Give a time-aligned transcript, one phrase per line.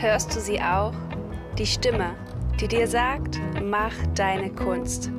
[0.00, 0.92] Hörst du sie auch?
[1.58, 2.14] Die Stimme,
[2.60, 5.10] die dir sagt, mach deine Kunst.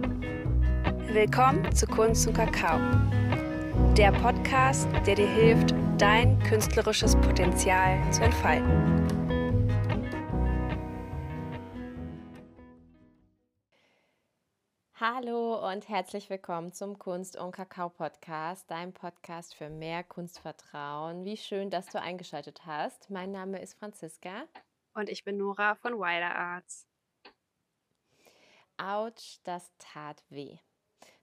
[1.12, 2.80] Willkommen zu Kunst und Kakao.
[3.98, 9.06] Der Podcast, der dir hilft, dein künstlerisches Potenzial zu entfalten.
[14.94, 21.26] Hallo und herzlich willkommen zum Kunst und Kakao Podcast, dein Podcast für mehr Kunstvertrauen.
[21.26, 23.10] Wie schön, dass du eingeschaltet hast.
[23.10, 24.46] Mein Name ist Franziska.
[25.00, 26.86] Und ich bin Nora von Wider Arts.
[28.76, 30.58] Autsch, das tat weh.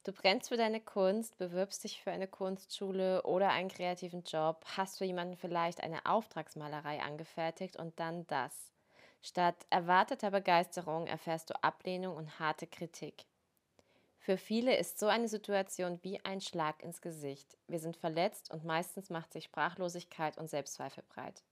[0.03, 4.97] Du brennst für deine Kunst, bewirbst dich für eine Kunstschule oder einen kreativen Job, hast
[4.97, 8.73] für jemanden vielleicht eine Auftragsmalerei angefertigt und dann das.
[9.21, 13.27] Statt erwarteter Begeisterung erfährst du Ablehnung und harte Kritik.
[14.21, 17.59] Für viele ist so eine Situation wie ein Schlag ins Gesicht.
[17.69, 21.43] Wir sind verletzt und meistens macht sich Sprachlosigkeit und Selbstzweifel breit.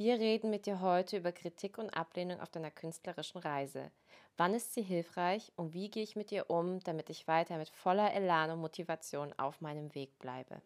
[0.00, 3.92] Wir reden mit dir heute über Kritik und Ablehnung auf deiner künstlerischen Reise.
[4.38, 7.68] Wann ist sie hilfreich und wie gehe ich mit ihr um, damit ich weiter mit
[7.68, 10.62] voller Elan und Motivation auf meinem Weg bleibe?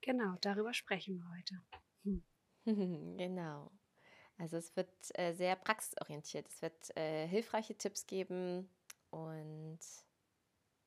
[0.00, 1.62] Genau, darüber sprechen wir heute.
[2.02, 2.24] Hm.
[3.16, 3.70] genau.
[4.36, 6.48] Also es wird äh, sehr praxisorientiert.
[6.48, 8.68] Es wird äh, hilfreiche Tipps geben
[9.10, 9.78] und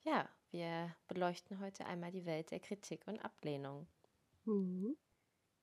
[0.02, 3.88] ja, wir beleuchten heute einmal die Welt der Kritik und Ablehnung.
[4.44, 4.98] Mhm.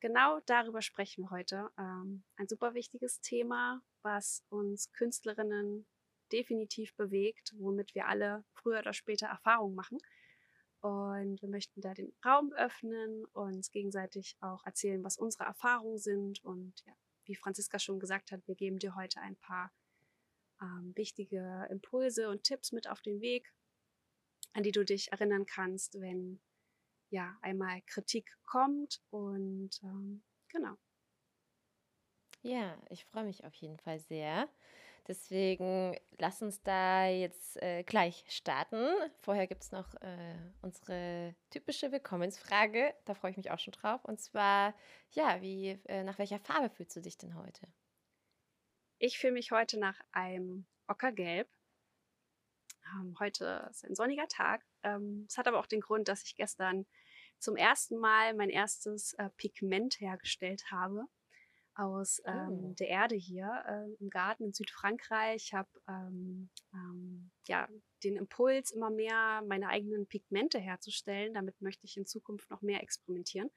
[0.01, 1.71] Genau darüber sprechen wir heute.
[1.79, 5.87] Ähm, ein super wichtiges Thema, was uns Künstlerinnen
[6.33, 9.99] definitiv bewegt, womit wir alle früher oder später Erfahrungen machen.
[10.81, 16.43] Und wir möchten da den Raum öffnen, uns gegenseitig auch erzählen, was unsere Erfahrungen sind.
[16.43, 16.95] Und ja,
[17.27, 19.71] wie Franziska schon gesagt hat, wir geben dir heute ein paar
[20.63, 23.53] ähm, wichtige Impulse und Tipps mit auf den Weg,
[24.55, 26.41] an die du dich erinnern kannst, wenn
[27.11, 30.77] ja einmal Kritik kommt und ähm, genau.
[32.43, 34.49] Ja, ich freue mich auf jeden Fall sehr.
[35.09, 38.87] Deswegen lass uns da jetzt äh, gleich starten.
[39.19, 42.95] Vorher gibt es noch äh, unsere typische Willkommensfrage.
[43.07, 44.05] Da freue ich mich auch schon drauf.
[44.05, 44.75] Und zwar,
[45.11, 47.67] ja, wie, äh, nach welcher Farbe fühlst du dich denn heute?
[48.99, 51.49] Ich fühle mich heute nach einem Ockergelb.
[52.95, 54.65] Ähm, heute ist ein sonniger Tag.
[54.83, 56.87] Ähm, es hat aber auch den Grund, dass ich gestern
[57.39, 61.07] zum ersten Mal mein erstes äh, Pigment hergestellt habe
[61.75, 62.75] aus ähm, oh.
[62.79, 65.45] der Erde hier äh, im Garten in Südfrankreich.
[65.45, 67.69] Ich habe ähm, ähm, ja,
[68.05, 71.33] den Impuls, immer mehr meine eigenen Pigmente herzustellen.
[71.33, 73.51] Damit möchte ich in Zukunft noch mehr experimentieren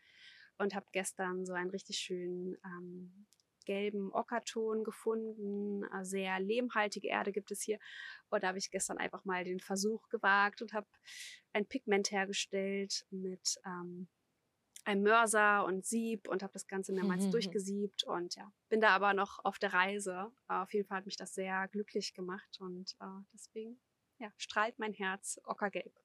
[0.58, 3.26] und habe gestern so einen richtig schönen ähm,
[3.66, 5.84] gelben Ockerton gefunden.
[5.84, 7.80] Äh, sehr lehmhaltige Erde gibt es hier.
[8.30, 10.88] Und da habe ich gestern einfach mal den Versuch gewagt und habe
[11.54, 14.08] ein Pigment hergestellt mit ähm,
[14.86, 19.14] einem Mörser und Sieb und habe das Ganze mehrmals durchgesiebt und ja, bin da aber
[19.14, 20.32] noch auf der Reise.
[20.48, 23.80] Auf jeden Fall hat mich das sehr glücklich gemacht und äh, deswegen
[24.20, 26.03] ja, strahlt mein Herz ockergelb.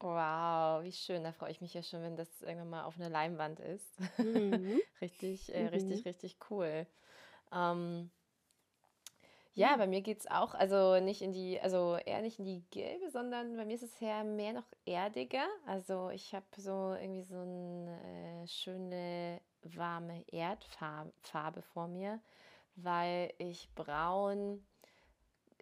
[0.00, 1.24] Wow, wie schön.
[1.24, 3.98] Da freue ich mich ja schon, wenn das irgendwann mal auf einer Leinwand ist.
[4.18, 4.80] Mhm.
[5.00, 5.68] richtig, äh, mhm.
[5.68, 6.86] richtig, richtig cool.
[7.52, 8.10] Ähm,
[9.54, 12.62] ja, bei mir geht es auch, also nicht in die, also eher nicht in die
[12.70, 15.46] gelbe, sondern bei mir ist es ja mehr noch erdiger.
[15.66, 22.20] Also ich habe so irgendwie so eine äh, schöne warme Erdfarbe vor mir,
[22.76, 24.64] weil ich braun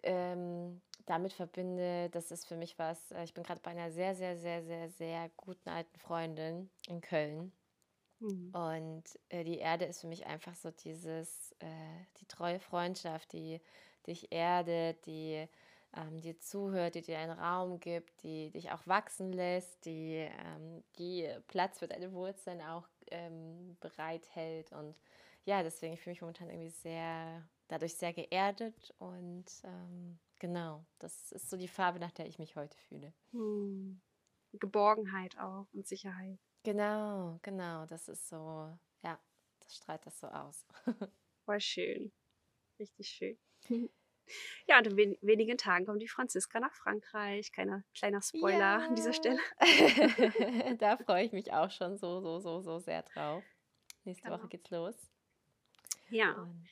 [0.03, 4.13] ähm, damit verbinde, das ist für mich was, äh, ich bin gerade bei einer sehr,
[4.13, 7.51] sehr, sehr, sehr, sehr guten alten Freundin in Köln.
[8.19, 8.51] Mhm.
[8.53, 13.61] Und äh, die Erde ist für mich einfach so dieses, äh, die treue Freundschaft, die
[14.05, 15.47] dich erdet, die
[15.95, 20.83] ähm, dir zuhört, die dir einen Raum gibt, die dich auch wachsen lässt, die, ähm,
[20.97, 24.71] die Platz für deine Wurzeln auch ähm, bereithält.
[24.73, 24.95] Und
[25.45, 31.31] ja, deswegen fühle ich mich momentan irgendwie sehr, dadurch sehr geerdet und ähm, genau, das
[31.31, 33.13] ist so die Farbe, nach der ich mich heute fühle.
[33.31, 34.01] Hm.
[34.53, 36.39] Geborgenheit auch und Sicherheit.
[36.63, 39.19] Genau, genau, das ist so, ja,
[39.59, 40.65] das strahlt das so aus.
[41.45, 42.11] Voll schön,
[42.79, 43.37] richtig schön.
[44.67, 47.51] Ja, und in wen wenigen Tagen kommt die Franziska nach Frankreich.
[47.51, 48.77] Kleiner, kleiner Spoiler ja.
[48.79, 49.39] an dieser Stelle.
[50.79, 53.43] da freue ich mich auch schon so, so, so, so sehr drauf.
[54.03, 54.39] Nächste genau.
[54.39, 54.95] Woche geht's los.
[56.09, 56.33] Ja.
[56.33, 56.67] Und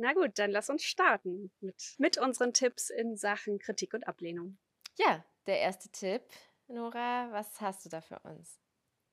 [0.00, 4.58] na gut, dann lass uns starten mit, mit unseren Tipps in Sachen Kritik und Ablehnung.
[4.98, 6.22] Ja, der erste Tipp,
[6.68, 8.58] Nora, was hast du da für uns?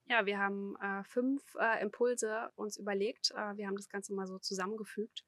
[0.06, 3.32] Ja, wir haben äh, fünf äh, Impulse uns überlegt.
[3.32, 5.26] Äh, wir haben das Ganze mal so zusammengefügt.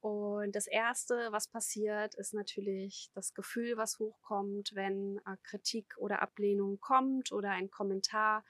[0.00, 6.22] Und das Erste, was passiert, ist natürlich das Gefühl, was hochkommt, wenn äh, Kritik oder
[6.22, 8.44] Ablehnung kommt oder ein Kommentar,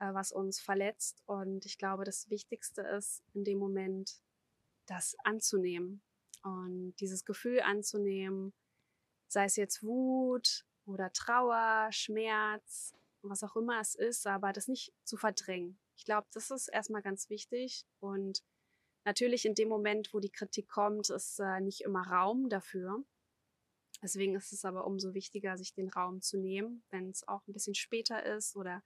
[0.00, 1.22] äh, was uns verletzt.
[1.26, 4.20] Und ich glaube, das Wichtigste ist in dem Moment
[4.86, 6.02] das anzunehmen
[6.42, 8.52] und dieses Gefühl anzunehmen,
[9.28, 14.92] sei es jetzt Wut oder Trauer, Schmerz, was auch immer es ist, aber das nicht
[15.04, 15.78] zu verdrängen.
[15.96, 18.42] Ich glaube, das ist erstmal ganz wichtig und
[19.04, 23.04] natürlich in dem Moment, wo die Kritik kommt, ist äh, nicht immer Raum dafür.
[24.02, 27.52] Deswegen ist es aber umso wichtiger, sich den Raum zu nehmen, wenn es auch ein
[27.52, 28.82] bisschen später ist oder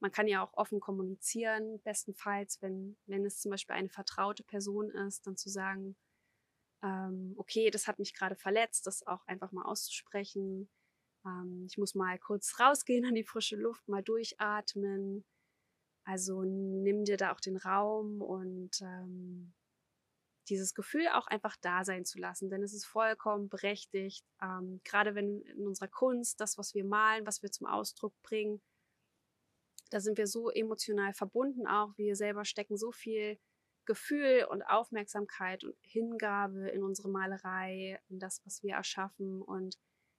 [0.00, 4.90] man kann ja auch offen kommunizieren, bestenfalls, wenn, wenn es zum Beispiel eine vertraute Person
[4.90, 5.96] ist, dann zu sagen,
[6.82, 10.70] ähm, okay, das hat mich gerade verletzt, das auch einfach mal auszusprechen.
[11.26, 15.24] Ähm, ich muss mal kurz rausgehen an die frische Luft, mal durchatmen.
[16.04, 19.52] Also nimm dir da auch den Raum und ähm,
[20.48, 24.24] dieses Gefühl auch einfach da sein zu lassen, denn es ist vollkommen berechtigt.
[24.42, 28.62] Ähm, gerade wenn in unserer Kunst das, was wir malen, was wir zum Ausdruck bringen,
[29.90, 31.96] da sind wir so emotional verbunden auch.
[31.96, 33.38] Wir selber stecken so viel
[33.84, 39.42] Gefühl und Aufmerksamkeit und Hingabe in unsere Malerei, in das, was wir erschaffen.
[39.42, 39.76] Und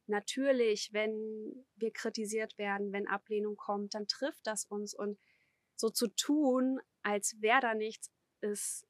[0.07, 4.93] natürlich, wenn wir kritisiert werden, wenn Ablehnung kommt, dann trifft das uns.
[4.93, 5.17] Und
[5.75, 8.85] so zu tun, als wäre da nichts, ist,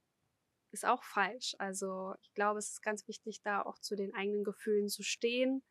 [0.72, 1.56] ist auch falsch.
[1.60, 5.62] Also ich glaube, es ist ganz wichtig, da auch zu den eigenen Gefühlen zu stehen.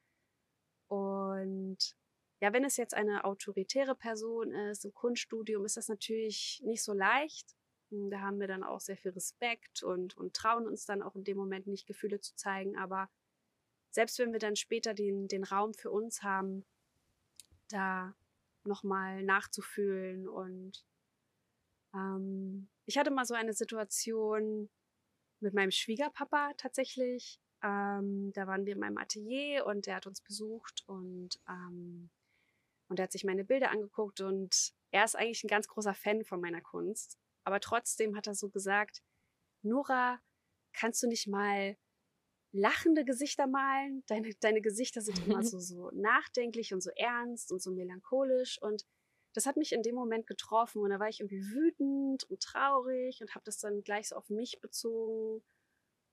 [0.87, 1.97] Und
[2.41, 6.95] ja, wenn es jetzt eine autoritäre Person ist im Kunststudium, ist das natürlich nicht so
[6.95, 7.55] leicht.
[7.91, 11.15] Hm, da haben wir dann auch sehr viel Respekt und, und trauen uns dann auch
[11.17, 12.79] in dem Moment nicht Gefühle zu zeigen.
[12.79, 13.11] Aber
[13.91, 16.65] selbst wenn wir dann später den, den Raum für uns haben,
[17.69, 18.15] da
[18.65, 20.27] nochmal nachzufühlen.
[20.27, 20.85] Und
[21.95, 24.71] ähm, ich hatte mal so eine Situation
[25.41, 27.39] mit meinem Schwiegerpapa tatsächlich.
[27.63, 32.11] Ähm, da waren wir in meinem Atelier und der hat uns besucht und, ähm,
[32.91, 36.25] und er hat sich meine Bilder angeguckt und er ist eigentlich ein ganz großer Fan
[36.25, 37.17] von meiner Kunst.
[37.45, 39.01] Aber trotzdem hat er so gesagt,
[39.63, 40.21] Nora,
[40.73, 41.77] kannst du nicht mal
[42.53, 44.03] lachende Gesichter malen?
[44.09, 48.61] Deine, deine Gesichter sind immer so, so nachdenklich und so ernst und so melancholisch.
[48.61, 48.85] Und
[49.35, 50.83] das hat mich in dem Moment getroffen.
[50.83, 54.29] Und da war ich irgendwie wütend und traurig und habe das dann gleich so auf
[54.31, 55.45] mich bezogen.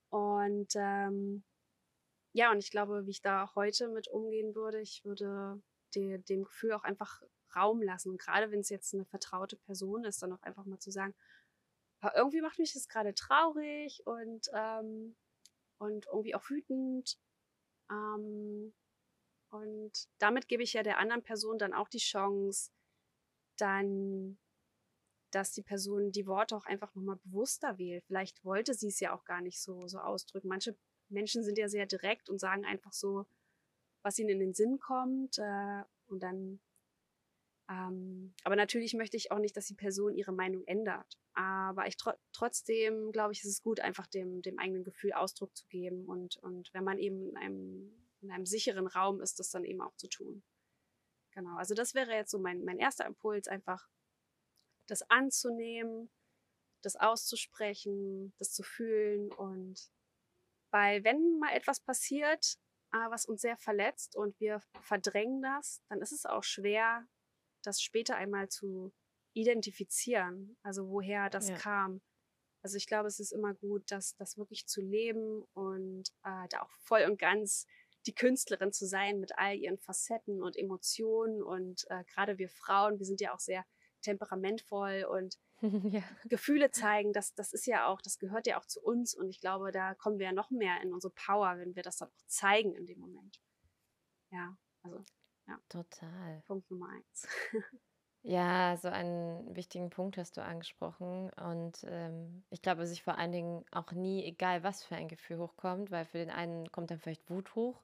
[0.09, 1.43] Und ähm,
[2.33, 5.59] ja, und ich glaube, wie ich da heute mit umgehen würde, ich würde
[5.95, 7.21] de, dem Gefühl auch einfach
[7.55, 8.11] Raum lassen.
[8.11, 11.15] Und gerade wenn es jetzt eine vertraute Person ist, dann auch einfach mal zu sagen,
[12.15, 15.15] irgendwie macht mich das gerade traurig und, ähm,
[15.79, 17.17] und irgendwie auch wütend.
[17.89, 18.73] Ähm,
[19.49, 22.71] und damit gebe ich ja der anderen Person dann auch die Chance,
[23.57, 24.37] dann,
[25.31, 28.03] dass die Person die Worte auch einfach nochmal bewusster wählt.
[28.05, 30.47] Vielleicht wollte sie es ja auch gar nicht so, so ausdrücken.
[30.47, 30.77] Manche
[31.09, 33.25] Menschen sind ja sehr direkt und sagen einfach so,
[34.01, 35.37] was ihnen in den Sinn kommt.
[35.37, 36.59] Äh, und dann
[37.69, 41.17] ähm, aber natürlich möchte ich auch nicht, dass die Person ihre Meinung ändert.
[41.33, 45.55] Aber ich tro trotzdem glaube ich, ist es gut, einfach dem, dem eigenen Gefühl Ausdruck
[45.55, 47.91] zu geben und, und wenn man eben in einem,
[48.21, 50.43] in einem sicheren Raum ist, das dann eben auch zu tun.
[51.31, 53.87] Genau, also das wäre jetzt so mein, mein erster Impuls, einfach
[54.87, 56.09] das anzunehmen,
[56.81, 59.91] das auszusprechen, das zu fühlen und
[60.71, 62.57] weil wenn mal etwas passiert,
[62.91, 67.05] was uns sehr verletzt und wir verdrängen das, dann ist es auch schwer,
[67.63, 68.93] das später einmal zu
[69.33, 71.57] identifizieren, also woher das ja.
[71.57, 72.01] kam.
[72.63, 76.61] Also ich glaube, es ist immer gut, das, das wirklich zu leben und äh, da
[76.61, 77.65] auch voll und ganz
[78.07, 81.43] die Künstlerin zu sein mit all ihren Facetten und Emotionen.
[81.43, 83.65] Und äh, gerade wir Frauen, wir sind ja auch sehr
[84.01, 85.37] temperamentvoll und
[85.91, 86.03] ja.
[86.25, 89.15] Gefühle zeigen, das, das ist ja auch, das gehört ja auch zu uns.
[89.15, 91.97] Und ich glaube, da kommen wir ja noch mehr in unsere Power, wenn wir das
[91.97, 93.41] dann auch zeigen in dem Moment.
[94.31, 95.03] Ja, also
[95.47, 95.59] ja.
[95.69, 96.43] Total.
[96.45, 97.27] Punkt Nummer eins.
[98.23, 101.29] Ja, so einen wichtigen Punkt hast du angesprochen.
[101.33, 105.37] Und ähm, ich glaube, sich vor allen Dingen auch nie, egal was für ein Gefühl
[105.37, 107.81] hochkommt, weil für den einen kommt dann vielleicht Wut hoch,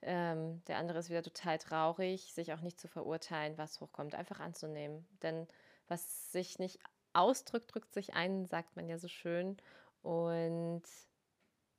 [0.00, 4.40] ähm, der andere ist wieder total traurig, sich auch nicht zu verurteilen, was hochkommt, einfach
[4.40, 5.06] anzunehmen.
[5.22, 5.46] Denn
[5.88, 6.78] was sich nicht
[7.14, 9.56] ausdrückt, drückt sich ein, sagt man ja so schön.
[10.02, 10.82] Und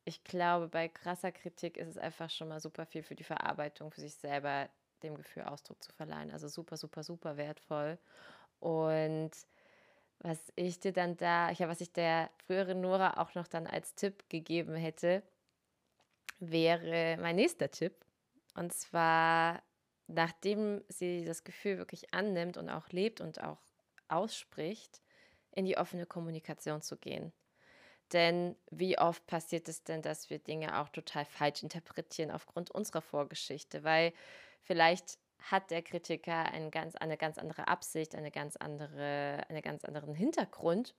[0.06, 3.92] ich glaube, bei krasser Kritik ist es einfach schon mal super viel für die Verarbeitung,
[3.92, 4.70] für sich selber
[5.04, 6.32] dem Gefühl Ausdruck zu verleihen.
[6.32, 7.98] Also super, super, super wertvoll.
[8.60, 9.32] Und
[10.20, 13.96] was ich dir dann da, ja, was ich der früheren Nora auch noch dann als
[13.96, 15.24] Tipp gegeben hätte,
[16.39, 18.06] wäre mein nächster Tipp.
[18.56, 19.62] Und zwar,
[20.08, 23.62] nachdem sie das Gefühl wirklich annimmt und auch lebt und auch
[24.08, 25.01] ausspricht,
[25.55, 27.33] in die offene Kommunikation zu gehen.
[28.13, 33.01] Denn wie oft passiert es denn, dass wir Dinge auch total falsch interpretieren aufgrund unserer
[33.01, 33.83] Vorgeschichte?
[33.83, 34.13] Weil
[34.65, 39.85] Vielleicht hat der Kritiker ein ganz, eine ganz andere Absicht, eine ganz andere, einen ganz
[39.85, 40.95] anderen Hintergrund.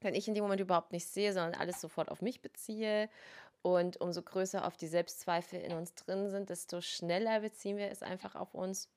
[0.00, 3.08] wenn ich in dem Moment überhaupt nicht sehe, sondern alles sofort auf mich beziehe.
[3.62, 8.02] Und umso größer auf die Selbstzweifel in uns drin sind, desto schneller beziehen wir es
[8.02, 8.90] einfach auf uns.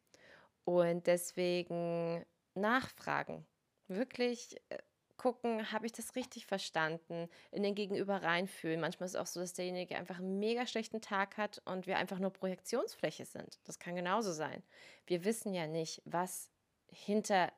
[0.66, 3.46] Und deswegen nachfragen.
[3.88, 4.78] Wirklich äh,
[5.18, 8.80] gucken, habe ich das richtig verstanden, in den Gegenüber reinfühlen.
[8.80, 11.98] Manchmal ist es auch so, dass derjenige einfach einen mega schlechten Tag hat und wir
[11.98, 13.60] einfach nur Projektionsfläche sind.
[13.66, 14.64] Das kann genauso sein.
[15.06, 16.52] Wir wissen ja nicht, was
[16.88, 17.52] hinter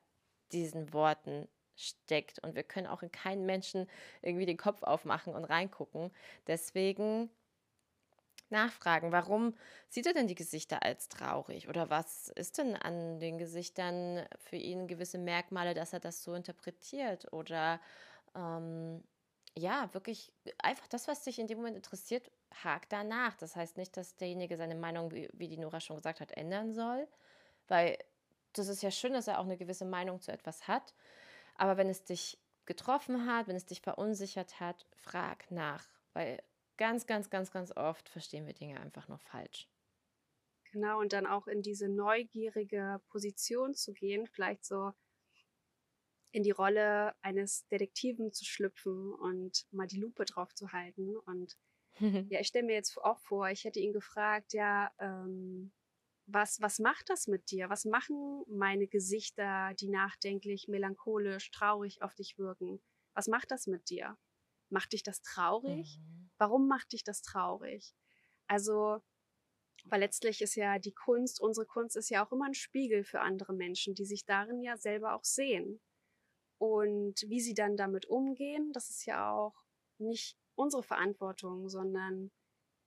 [0.51, 2.39] diesen Worten steckt.
[2.39, 3.87] Und wir können auch in keinen Menschen
[4.21, 6.11] irgendwie den Kopf aufmachen und reingucken.
[6.47, 7.29] Deswegen
[8.51, 9.55] nachfragen, warum
[9.89, 11.67] sieht er denn die Gesichter als traurig?
[11.69, 16.33] Oder was ist denn an den Gesichtern für ihn gewisse Merkmale, dass er das so
[16.33, 17.31] interpretiert?
[17.33, 17.79] Oder
[18.35, 19.03] ähm,
[19.57, 22.31] ja, wirklich einfach das, was dich in dem Moment interessiert,
[22.63, 23.35] hakt danach.
[23.37, 26.73] Das heißt nicht, dass derjenige seine Meinung, wie, wie die Nora schon gesagt hat, ändern
[26.73, 27.07] soll,
[27.67, 27.97] weil
[28.53, 30.93] das ist ja schön, dass er auch eine gewisse Meinung zu etwas hat.
[31.55, 36.41] Aber wenn es dich getroffen hat, wenn es dich verunsichert hat, frag nach, weil
[36.79, 39.69] ganz, ganz, ganz, ganz oft verstehen wir Dinge einfach noch falsch.
[40.71, 44.93] Genau, und dann auch in diese neugierige Position zu gehen, vielleicht so
[46.31, 51.17] in die Rolle eines Detektiven zu schlüpfen und mal die Lupe drauf zu halten.
[51.17, 51.57] Und
[52.29, 55.73] ja, ich stelle mir jetzt auch vor, ich hätte ihn gefragt, ja, ähm,
[56.27, 57.69] was, was macht das mit dir?
[57.69, 62.81] Was machen meine Gesichter, die nachdenklich, melancholisch, traurig auf dich wirken?
[63.15, 64.17] Was macht das mit dir?
[64.69, 65.99] Macht dich das traurig?
[65.99, 66.28] Mhm.
[66.39, 67.93] Warum macht dich das traurig?
[68.47, 69.01] Also,
[69.85, 73.21] weil letztlich ist ja die Kunst, unsere Kunst ist ja auch immer ein Spiegel für
[73.21, 75.79] andere Menschen, die sich darin ja selber auch sehen.
[76.57, 79.55] Und wie sie dann damit umgehen, das ist ja auch
[79.97, 82.31] nicht unsere Verantwortung, sondern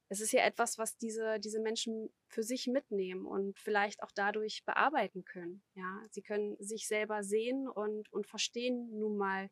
[0.09, 4.62] es ist ja etwas, was diese, diese Menschen für sich mitnehmen und vielleicht auch dadurch
[4.66, 5.62] bearbeiten können.
[5.75, 9.49] Ja, sie können sich selber sehen und, und verstehen nun mal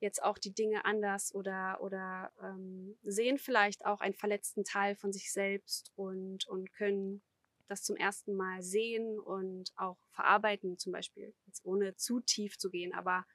[0.00, 5.12] jetzt auch die Dinge anders oder, oder ähm, sehen vielleicht auch einen verletzten Teil von
[5.12, 7.22] sich selbst und, und können
[7.68, 12.70] das zum ersten Mal sehen und auch verarbeiten, zum Beispiel, jetzt ohne zu tief zu
[12.70, 12.94] gehen.
[12.94, 13.26] Aber,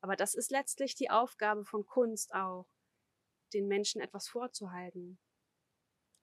[0.00, 2.66] aber das ist letztlich die Aufgabe von Kunst auch,
[3.52, 5.18] den Menschen etwas vorzuhalten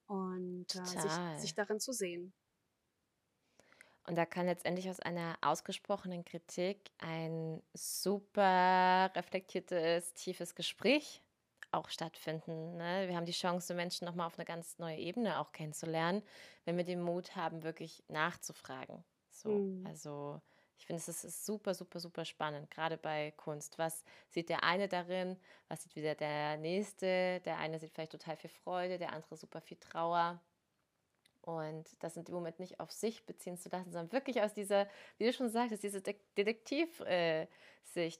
[0.05, 2.33] und äh, sich, sich darin zu sehen.
[4.08, 11.22] Und da kann letztendlich aus einer ausgesprochenen Kritik ein super reflektiertes, tiefes Gespräch
[11.72, 12.77] auch stattfinden.
[12.77, 13.08] Ne?
[13.08, 16.22] Wir haben die Chance, Menschen nochmal auf eine ganz neue Ebene auch kennenzulernen,
[16.65, 19.03] wenn wir den Mut haben, wirklich nachzufragen.
[19.29, 19.86] So, mhm.
[19.88, 20.41] Also
[20.77, 23.77] ich finde, es ist super, super, super spannend, gerade bei Kunst.
[23.77, 25.38] Was sieht der eine darin?
[25.67, 27.39] Was sieht wieder der nächste?
[27.41, 30.41] Der eine sieht vielleicht total viel Freude, der andere super viel Trauer.
[31.41, 34.88] Und das in dem Moment nicht auf sich beziehen zu lassen, sondern wirklich aus dieser,
[35.17, 37.03] wie du schon sagtest, diese De Detektivsicht.
[37.05, 37.48] Äh,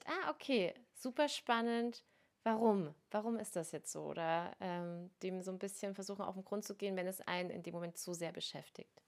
[0.06, 2.04] ah, okay, super spannend.
[2.44, 2.92] Warum?
[3.10, 4.02] Warum ist das jetzt so?
[4.02, 7.50] Oder ähm, dem so ein bisschen versuchen, auf den Grund zu gehen, wenn es einen
[7.50, 9.02] in dem Moment zu sehr beschäftigt.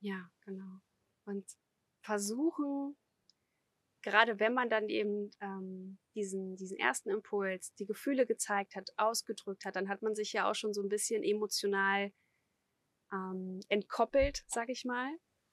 [0.00, 0.80] Ja, genau.
[1.26, 1.44] Und
[2.00, 2.96] versuchen,
[4.02, 9.66] gerade wenn man dann eben ähm, diesen, diesen ersten Impuls, die Gefühle gezeigt hat, ausgedrückt
[9.66, 12.10] hat, dann hat man sich ja auch schon so ein bisschen emotional
[13.12, 15.10] ähm, entkoppelt, sag ich mal.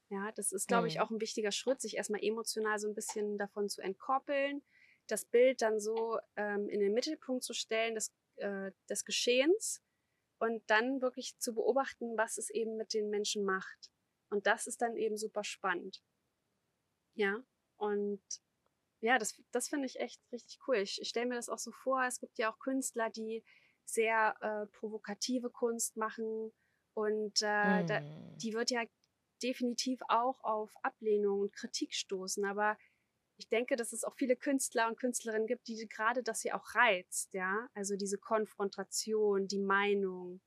[0.09, 3.37] Ja, das ist, glaube ich, auch ein wichtiger Schritt, sich erstmal emotional so ein bisschen
[3.37, 4.63] davon zu entkoppeln,
[5.07, 9.83] das Bild dann so ähm, in den Mittelpunkt zu stellen des, äh, des Geschehens
[10.39, 13.91] und dann wirklich zu beobachten, was es eben mit den Menschen macht.
[14.29, 16.01] Und das ist dann eben super spannend.
[17.15, 17.43] Ja,
[17.77, 18.21] und
[19.01, 20.77] ja, das, das finde ich echt richtig cool.
[20.77, 23.43] Ich, ich stelle mir das auch so vor, es gibt ja auch Künstler, die
[23.85, 26.53] sehr äh, provokative Kunst machen
[26.97, 27.87] und äh, hm.
[27.87, 28.01] da,
[28.41, 28.81] die wird ja
[29.43, 32.43] definitiv auch auf Ablehnung und Kritik stoßen.
[32.43, 32.75] Aber
[33.37, 36.73] ich denke, dass es auch viele Künstler und Künstlerinnen gibt, die gerade das hier auch
[36.73, 37.69] reizt, ja.
[37.75, 40.41] Also diese Konfrontation, die Meinung,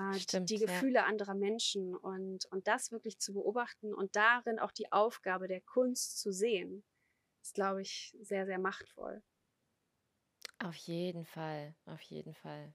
[0.00, 1.06] äh, Stimmt, die, Gefühle ja.
[1.06, 6.20] anderer Menschen und, und das wirklich zu beobachten und darin auch die Aufgabe der Kunst
[6.20, 6.84] zu sehen,
[7.42, 9.20] ist, glaube ich, sehr, sehr machtvoll.
[10.60, 12.72] Auf jeden Fall, auf jeden Fall.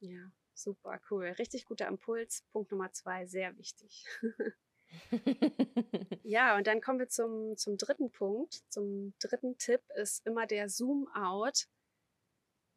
[0.00, 1.26] Ja, super cool.
[1.38, 2.42] Richtig guter Impuls.
[2.52, 4.04] Punkt Nummer zwei, sehr wichtig.
[6.22, 8.62] ja, und dann kommen wir zum, zum dritten Punkt.
[8.68, 11.68] Zum dritten Tipp ist immer der Zoom-out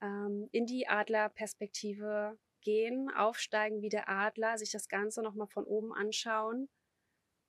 [0.02, 5.94] ähm, in die Adlerperspektive gehen, aufsteigen wie der Adler, sich das Ganze nochmal von oben
[5.94, 6.70] anschauen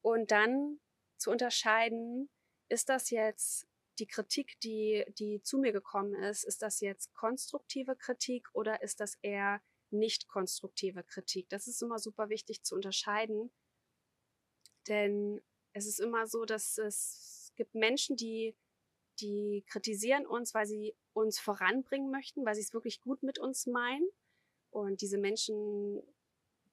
[0.02, 0.80] und dann
[1.18, 2.30] zu unterscheiden,
[2.68, 3.66] ist das jetzt
[3.98, 9.00] die Kritik, die, die zu mir gekommen ist, ist das jetzt konstruktive Kritik oder ist
[9.00, 9.60] das eher
[9.92, 11.48] nicht konstruktive Kritik?
[11.48, 13.50] Das ist immer super wichtig zu unterscheiden,
[14.88, 15.40] denn
[15.72, 18.56] es ist immer so, dass es gibt Menschen, die
[19.20, 23.66] die kritisieren uns, weil sie uns voranbringen möchten, weil sie es wirklich gut mit uns
[23.66, 24.08] meinen.
[24.70, 26.02] Und diese Menschen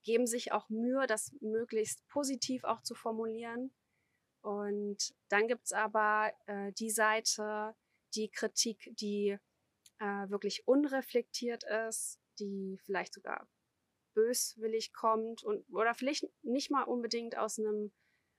[0.04, 3.74] geben sich auch Mühe, das möglichst positiv auch zu formulieren.
[4.42, 7.76] Und dann gibt es aber äh, die Seite,
[8.16, 9.38] die Kritik, die
[10.00, 13.48] äh, wirklich unreflektiert ist, die vielleicht sogar
[14.14, 17.92] böswillig kommt und oder vielleicht nicht mal unbedingt aus einem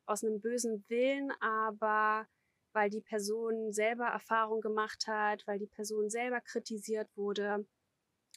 [0.07, 2.27] aus einem bösen Willen, aber
[2.73, 7.67] weil die Person selber Erfahrung gemacht hat, weil die Person selber kritisiert wurde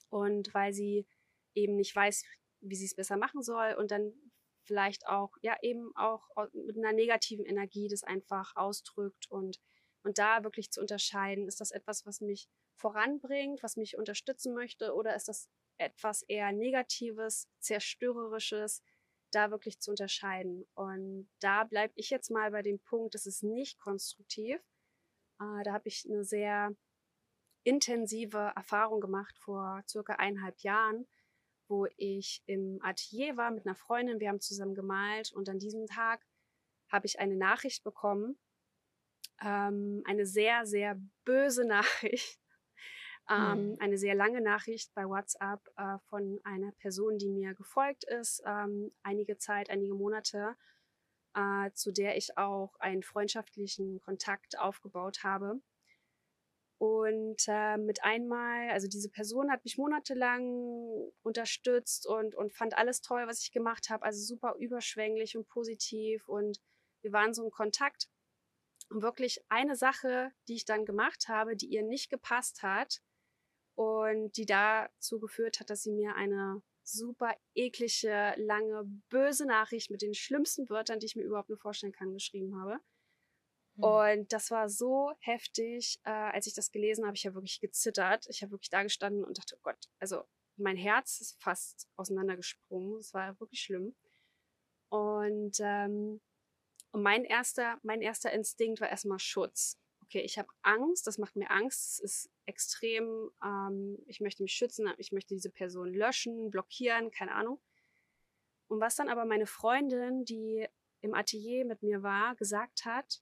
[0.09, 1.07] und weil sie
[1.53, 2.23] eben nicht weiß,
[2.61, 4.13] wie sie es besser machen soll und dann
[4.63, 9.59] vielleicht auch, ja, eben auch mit einer negativen Energie das einfach ausdrückt und,
[10.03, 14.93] und da wirklich zu unterscheiden, ist das etwas, was mich voranbringt, was mich unterstützen möchte
[14.93, 18.81] oder ist das etwas eher Negatives, Zerstörerisches,
[19.31, 20.67] da wirklich zu unterscheiden.
[20.75, 24.57] Und da bleibe ich jetzt mal bei dem Punkt, das ist nicht konstruktiv.
[25.39, 26.75] Äh, da habe ich eine sehr
[27.63, 31.07] intensive Erfahrung gemacht vor circa eineinhalb Jahren,
[31.67, 34.19] wo ich im Atelier war mit einer Freundin.
[34.19, 36.25] Wir haben zusammen gemalt und an diesem Tag
[36.91, 38.37] habe ich eine Nachricht bekommen,
[39.41, 42.41] ähm, eine sehr, sehr böse Nachricht
[43.31, 43.77] ähm, mhm.
[43.79, 48.91] Eine sehr lange Nachricht bei WhatsApp äh, von einer Person, die mir gefolgt ist, ähm,
[49.03, 50.55] einige Zeit, einige Monate,
[51.35, 55.61] äh, zu der ich auch einen freundschaftlichen Kontakt aufgebaut habe.
[56.77, 63.01] Und äh, mit einmal, also diese Person hat mich monatelang unterstützt und, und fand alles
[63.01, 64.03] toll, was ich gemacht habe.
[64.03, 66.27] Also super überschwänglich und positiv.
[66.27, 66.59] Und
[67.01, 68.09] wir waren so in Kontakt.
[68.91, 73.01] Und wirklich eine Sache, die ich dann gemacht habe, die ihr nicht gepasst hat,
[73.75, 80.01] und die dazu geführt hat, dass sie mir eine super eklige, lange, böse Nachricht mit
[80.01, 82.79] den schlimmsten Wörtern, die ich mir überhaupt nur vorstellen kann, geschrieben habe.
[83.75, 83.83] Hm.
[83.83, 88.27] Und das war so heftig, äh, als ich das gelesen habe, ich habe wirklich gezittert.
[88.29, 90.23] Ich habe wirklich da gestanden und dachte, oh Gott, also
[90.57, 92.97] mein Herz ist fast auseinandergesprungen.
[92.99, 93.95] Es war wirklich schlimm.
[94.89, 96.19] Und, ähm,
[96.91, 101.37] und mein erster, mein erster Instinkt war erstmal Schutz okay, ich habe Angst, das macht
[101.37, 106.51] mir Angst, es ist extrem, ähm, ich möchte mich schützen, ich möchte diese Person löschen,
[106.51, 107.61] blockieren, keine Ahnung.
[108.67, 110.67] Und was dann aber meine Freundin, die
[110.99, 113.21] im Atelier mit mir war, gesagt hat,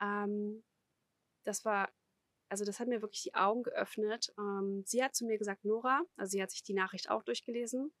[0.00, 0.64] ähm,
[1.44, 1.90] das war,
[2.48, 4.32] also das hat mir wirklich die Augen geöffnet.
[4.38, 7.92] Ähm, sie hat zu mir gesagt, Nora, also sie hat sich die Nachricht auch durchgelesen,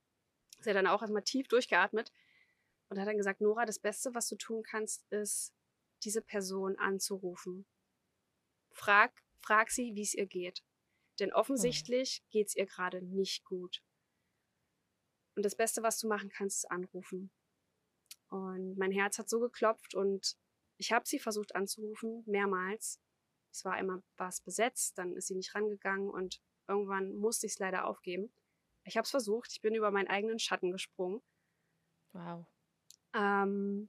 [0.60, 2.12] sie hat dann auch erstmal tief durchgeatmet
[2.90, 5.54] und hat dann gesagt, Nora, das Beste, was du tun kannst, ist,
[6.02, 7.66] diese Person anzurufen
[8.72, 10.64] frag, frag sie, wie es ihr geht.
[11.18, 12.30] Denn offensichtlich mhm.
[12.30, 13.82] geht es ihr gerade nicht gut.
[15.36, 17.30] Und das Beste, was du machen kannst, ist anrufen.
[18.28, 20.36] Und mein Herz hat so geklopft und
[20.76, 23.00] ich habe sie versucht anzurufen, mehrmals.
[23.52, 27.58] Es war immer was besetzt, dann ist sie nicht rangegangen und irgendwann musste ich es
[27.58, 28.32] leider aufgeben.
[28.84, 31.20] Ich habe es versucht, ich bin über meinen eigenen Schatten gesprungen.
[32.12, 32.46] Wow.
[33.14, 33.88] Ähm,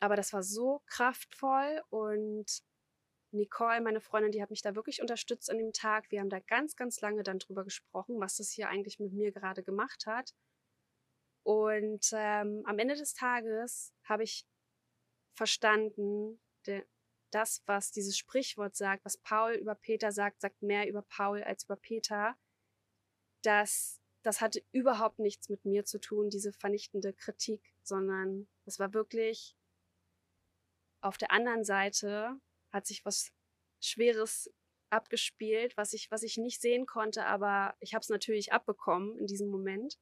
[0.00, 2.62] aber das war so kraftvoll und
[3.34, 6.10] Nicole, meine Freundin, die hat mich da wirklich unterstützt an dem Tag.
[6.10, 9.32] Wir haben da ganz, ganz lange dann drüber gesprochen, was das hier eigentlich mit mir
[9.32, 10.34] gerade gemacht hat.
[11.44, 14.46] Und ähm, am Ende des Tages habe ich
[15.34, 16.84] verstanden, de,
[17.30, 21.64] das, was dieses Sprichwort sagt, was Paul über Peter sagt, sagt mehr über Paul als
[21.64, 22.36] über Peter.
[23.42, 28.94] Das, das hatte überhaupt nichts mit mir zu tun, diese vernichtende Kritik, sondern es war
[28.94, 29.56] wirklich
[31.00, 33.32] auf der anderen Seite hat sich was
[33.80, 34.50] Schweres
[34.90, 39.26] abgespielt, was ich, was ich nicht sehen konnte, aber ich habe es natürlich abbekommen in
[39.26, 39.98] diesem Moment.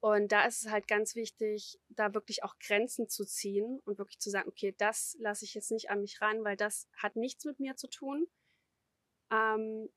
[0.00, 4.18] Und da ist es halt ganz wichtig, da wirklich auch Grenzen zu ziehen und wirklich
[4.18, 7.44] zu sagen, okay, das lasse ich jetzt nicht an mich ran, weil das hat nichts
[7.44, 8.26] mit mir zu tun.
[9.30, 9.90] Ähm,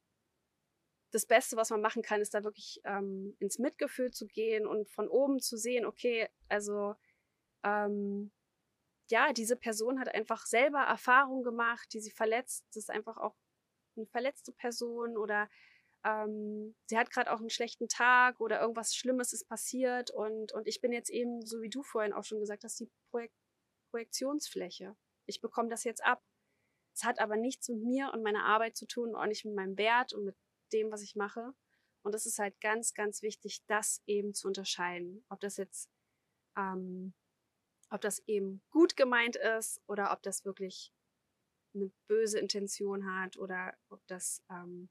[1.13, 4.89] das Beste, was man machen kann, ist da wirklich ähm, ins Mitgefühl zu gehen und
[4.89, 6.95] von oben zu sehen, okay, also
[7.63, 8.32] ähm,
[9.12, 12.65] ja, diese Person hat einfach selber Erfahrungen gemacht, die sie verletzt.
[12.69, 13.36] Das ist einfach auch
[13.95, 15.49] eine verletzte Person oder
[16.04, 20.67] ähm, sie hat gerade auch einen schlechten Tag oder irgendwas Schlimmes ist passiert und, und
[20.67, 23.32] ich bin jetzt eben, so wie du vorhin auch schon gesagt hast, die Projek
[23.91, 24.95] Projektionsfläche.
[25.28, 26.23] Ich bekomme das jetzt ab.
[26.95, 29.78] Es hat aber nichts mit mir und meiner Arbeit zu tun, auch nicht mit meinem
[29.78, 30.36] Wert und mit
[30.74, 31.54] dem, was ich mache.
[32.04, 35.24] Und es ist halt ganz, ganz wichtig, das eben zu unterscheiden.
[35.30, 35.90] Ob das jetzt
[36.58, 37.14] ähm,
[37.94, 40.92] ob das eben gut gemeint ist oder ob das wirklich
[41.76, 44.90] eine böse Intention hat oder ob das ähm,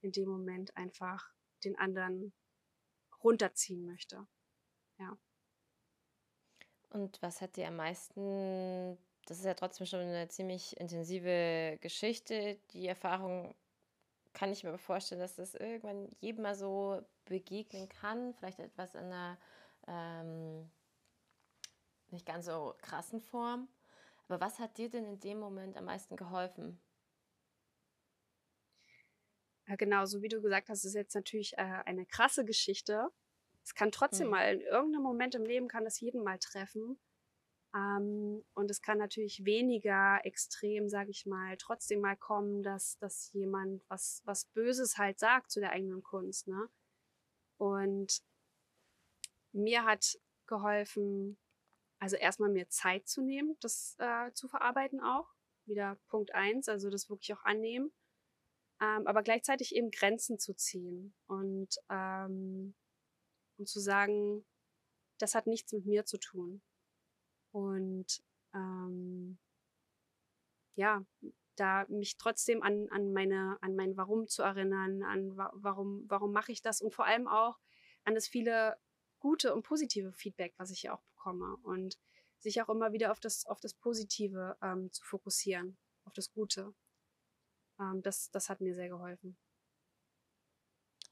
[0.00, 1.32] in dem Moment einfach
[1.64, 2.32] den anderen
[3.22, 4.26] runterziehen möchte.
[4.98, 5.18] Ja.
[6.90, 12.60] Und was hat dir am meisten das ist ja trotzdem schon eine ziemlich intensive Geschichte.
[12.70, 13.56] Die Erfahrung
[14.36, 18.34] kann ich mir vorstellen, dass das irgendwann jedem mal so begegnen kann.
[18.34, 19.38] Vielleicht etwas in einer
[19.86, 20.70] ähm,
[22.10, 23.66] nicht ganz so krassen Form.
[24.28, 26.78] Aber was hat dir denn in dem Moment am meisten geholfen?
[29.68, 33.08] Ja, genau, so wie du gesagt hast, ist jetzt natürlich äh, eine krasse Geschichte.
[33.64, 34.32] Es kann trotzdem mhm.
[34.32, 36.98] mal in irgendeinem Moment im Leben kann das jeden mal treffen.
[37.76, 43.32] Ähm, und es kann natürlich weniger extrem, sage ich mal, trotzdem mal kommen, dass, dass
[43.34, 46.48] jemand was, was Böses halt sagt zu der eigenen Kunst.
[46.48, 46.68] Ne?
[47.58, 48.22] Und
[49.52, 51.38] mir hat geholfen,
[51.98, 55.28] also erstmal mir Zeit zu nehmen, das äh, zu verarbeiten auch.
[55.66, 57.92] Wieder Punkt eins, also das wirklich auch annehmen
[58.80, 62.74] ähm, aber gleichzeitig eben Grenzen zu ziehen und, ähm,
[63.58, 64.44] und zu sagen,
[65.18, 66.60] das hat nichts mit mir zu tun.
[67.56, 69.38] Und ähm,
[70.74, 71.02] ja,
[71.54, 76.32] da mich trotzdem an, an meine, an mein Warum zu erinnern, an wa warum, warum
[76.32, 77.58] mache ich das und vor allem auch
[78.04, 78.76] an das viele
[79.20, 81.98] gute und positive Feedback, was ich ja auch bekomme und
[82.40, 86.74] sich auch immer wieder auf das, auf das Positive ähm, zu fokussieren, auf das Gute.
[87.80, 89.38] Ähm, das, das hat mir sehr geholfen.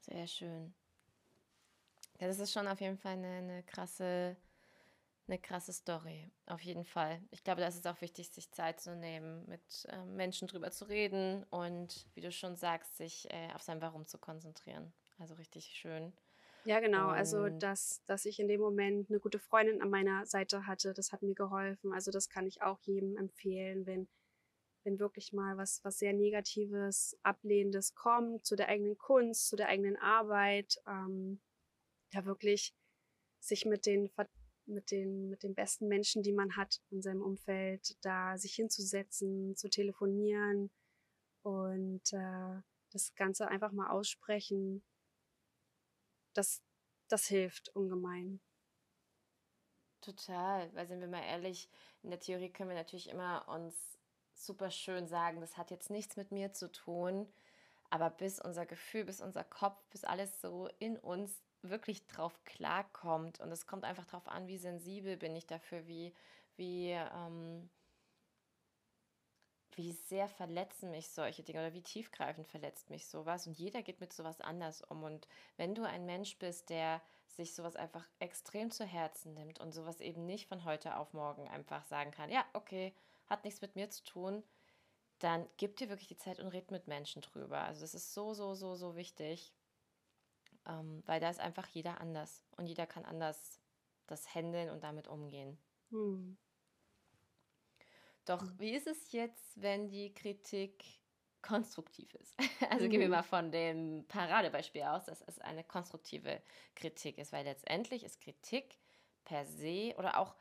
[0.02, 0.74] Sehr schön.
[2.20, 4.36] Ja, das ist schon auf jeden Fall eine, eine krasse,
[5.26, 6.30] eine krasse Story.
[6.46, 7.20] Auf jeden Fall.
[7.30, 10.70] Ich glaube, da ist es auch wichtig, sich Zeit zu nehmen, mit äh, Menschen drüber
[10.70, 14.92] zu reden und, wie du schon sagst, sich äh, auf sein Warum zu konzentrieren.
[15.18, 16.12] Also richtig schön.
[16.64, 17.08] Ja, genau.
[17.08, 20.66] Also, und also, dass, dass ich in dem Moment eine gute Freundin an meiner Seite
[20.66, 21.92] hatte, das hat mir geholfen.
[21.92, 24.08] Also, das kann ich auch jedem empfehlen, wenn
[24.84, 29.68] wenn wirklich mal was, was sehr Negatives, Ablehnendes kommt zu der eigenen Kunst, zu der
[29.68, 31.40] eigenen Arbeit, ähm,
[32.12, 32.74] da wirklich
[33.40, 34.10] sich mit den,
[34.66, 39.56] mit den, mit den besten Menschen, die man hat in seinem Umfeld, da sich hinzusetzen,
[39.56, 40.70] zu telefonieren
[41.42, 44.82] und äh, das Ganze einfach mal aussprechen,
[46.32, 46.62] das,
[47.08, 48.40] das hilft ungemein.
[50.00, 51.70] Total, weil sind wir mal ehrlich,
[52.02, 53.98] in der Theorie können wir natürlich immer uns
[54.34, 57.32] super schön sagen, das hat jetzt nichts mit mir zu tun,
[57.90, 63.40] aber bis unser Gefühl, bis unser Kopf, bis alles so in uns wirklich drauf klarkommt.
[63.40, 66.14] Und es kommt einfach darauf an, wie sensibel bin ich dafür, wie,
[66.56, 67.68] wie, ähm,
[69.72, 73.46] wie sehr verletzen mich solche Dinge oder wie tiefgreifend verletzt mich sowas.
[73.46, 75.02] Und jeder geht mit sowas anders um.
[75.02, 79.72] Und wenn du ein Mensch bist, der sich sowas einfach extrem zu Herzen nimmt und
[79.72, 82.94] sowas eben nicht von heute auf morgen einfach sagen kann, ja, okay,
[83.26, 84.44] hat nichts mit mir zu tun,
[85.18, 87.62] dann gib dir wirklich die Zeit und red mit Menschen drüber.
[87.62, 89.52] Also das ist so, so, so, so wichtig,
[90.66, 93.60] ähm, weil da ist einfach jeder anders und jeder kann anders
[94.06, 95.58] das handeln und damit umgehen.
[95.90, 96.36] Hm.
[98.24, 98.58] Doch hm.
[98.58, 100.84] wie ist es jetzt, wenn die Kritik
[101.42, 102.34] konstruktiv ist?
[102.70, 102.90] Also mhm.
[102.90, 106.42] gehen wir mal von dem Paradebeispiel aus, dass es eine konstruktive
[106.74, 108.78] Kritik ist, weil letztendlich ist Kritik
[109.24, 110.34] per se oder auch,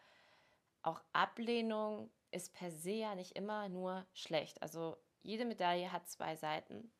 [0.81, 4.61] auch Ablehnung ist per se ja nicht immer nur schlecht.
[4.61, 6.91] Also jede Medaille hat zwei Seiten.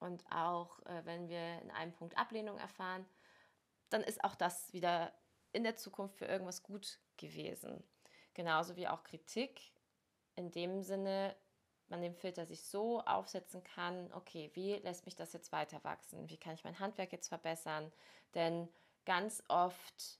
[0.00, 3.06] Und auch äh, wenn wir in einem Punkt Ablehnung erfahren,
[3.90, 5.12] dann ist auch das wieder
[5.52, 7.82] in der Zukunft für irgendwas gut gewesen.
[8.34, 9.60] Genauso wie auch Kritik
[10.34, 11.36] in dem Sinne,
[11.88, 16.28] man den Filter sich so aufsetzen kann, okay, wie lässt mich das jetzt weiter wachsen?
[16.28, 17.92] Wie kann ich mein Handwerk jetzt verbessern?
[18.34, 18.68] Denn
[19.04, 20.18] ganz oft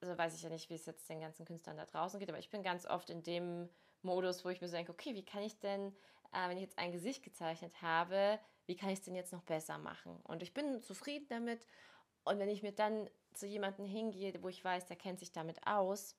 [0.00, 2.38] also weiß ich ja nicht, wie es jetzt den ganzen Künstlern da draußen geht, aber
[2.38, 3.68] ich bin ganz oft in dem
[4.02, 5.94] Modus, wo ich mir so denke, okay, wie kann ich denn,
[6.32, 8.38] äh, wenn ich jetzt ein Gesicht gezeichnet habe,
[8.70, 10.16] wie kann ich es denn jetzt noch besser machen?
[10.22, 11.66] Und ich bin zufrieden damit.
[12.22, 15.66] Und wenn ich mir dann zu jemandem hingehe, wo ich weiß, der kennt sich damit
[15.66, 16.14] aus,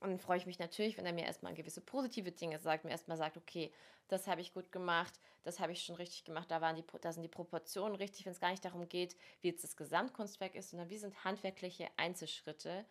[0.00, 3.18] dann freue ich mich natürlich, wenn er mir erstmal gewisse positive Dinge sagt, mir erstmal
[3.18, 3.70] sagt, okay,
[4.08, 7.12] das habe ich gut gemacht, das habe ich schon richtig gemacht, da, waren die, da
[7.12, 10.70] sind die Proportionen richtig, wenn es gar nicht darum geht, wie jetzt das Gesamtkunstwerk ist,
[10.70, 12.86] sondern wie sind handwerkliche Einzelschritte.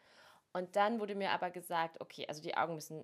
[0.53, 3.03] Und dann wurde mir aber gesagt, okay, also die Augen müssen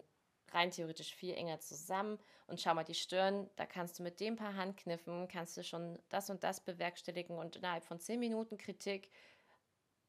[0.56, 4.38] rein theoretisch viel enger zusammen und schau mal die Stirn, da kannst du mit dem
[4.38, 9.12] paar Handkniffen, kannst du schon das und das bewerkstelligen und innerhalb von zehn Minuten Kritik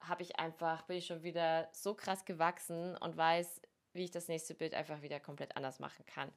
[0.01, 3.61] habe ich einfach, bin ich schon wieder so krass gewachsen und weiß,
[3.93, 6.31] wie ich das nächste Bild einfach wieder komplett anders machen kann.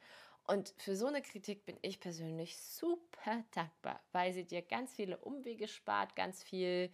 [0.48, 5.18] Und für so eine Kritik bin ich persönlich super dankbar, weil sie dir ganz viele
[5.18, 6.92] Umwege spart, ganz viel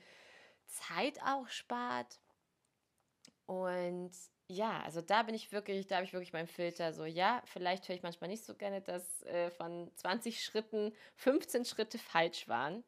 [0.65, 2.19] Zeit auch spart.
[3.45, 4.12] Und
[4.47, 7.88] ja, also da bin ich wirklich, da habe ich wirklich meinen Filter so, ja, vielleicht
[7.88, 12.84] höre ich manchmal nicht so gerne, dass äh, von 20 Schritten 15 Schritte falsch waren.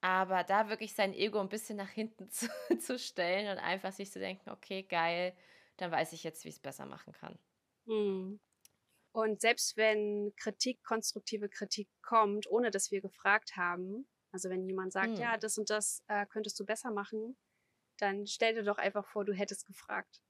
[0.00, 2.48] Aber da wirklich sein Ego ein bisschen nach hinten zu,
[2.78, 5.36] zu stellen und einfach sich zu denken, okay, geil,
[5.76, 7.38] dann weiß ich jetzt, wie ich es besser machen kann.
[7.86, 8.40] Mhm.
[9.12, 14.92] Und selbst wenn Kritik, konstruktive Kritik kommt, ohne dass wir gefragt haben, also wenn jemand
[14.92, 15.16] sagt, hm.
[15.16, 17.38] ja, das und das äh, könntest du besser machen,
[17.96, 20.20] dann stell dir doch einfach vor, du hättest gefragt.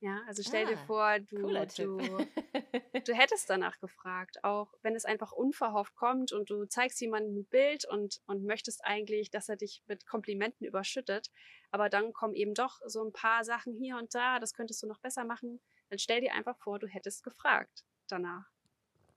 [0.00, 1.96] Ja, also stell ah, dir vor, du, du,
[3.06, 7.44] du hättest danach gefragt, auch wenn es einfach unverhofft kommt und du zeigst jemandem ein
[7.46, 11.30] Bild und, und möchtest eigentlich, dass er dich mit Komplimenten überschüttet,
[11.70, 14.86] aber dann kommen eben doch so ein paar Sachen hier und da, das könntest du
[14.86, 18.44] noch besser machen, dann stell dir einfach vor, du hättest gefragt danach.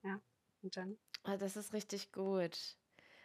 [0.02, 0.20] Ja,
[0.62, 0.98] und dann.
[1.24, 2.78] Oh, das ist richtig gut.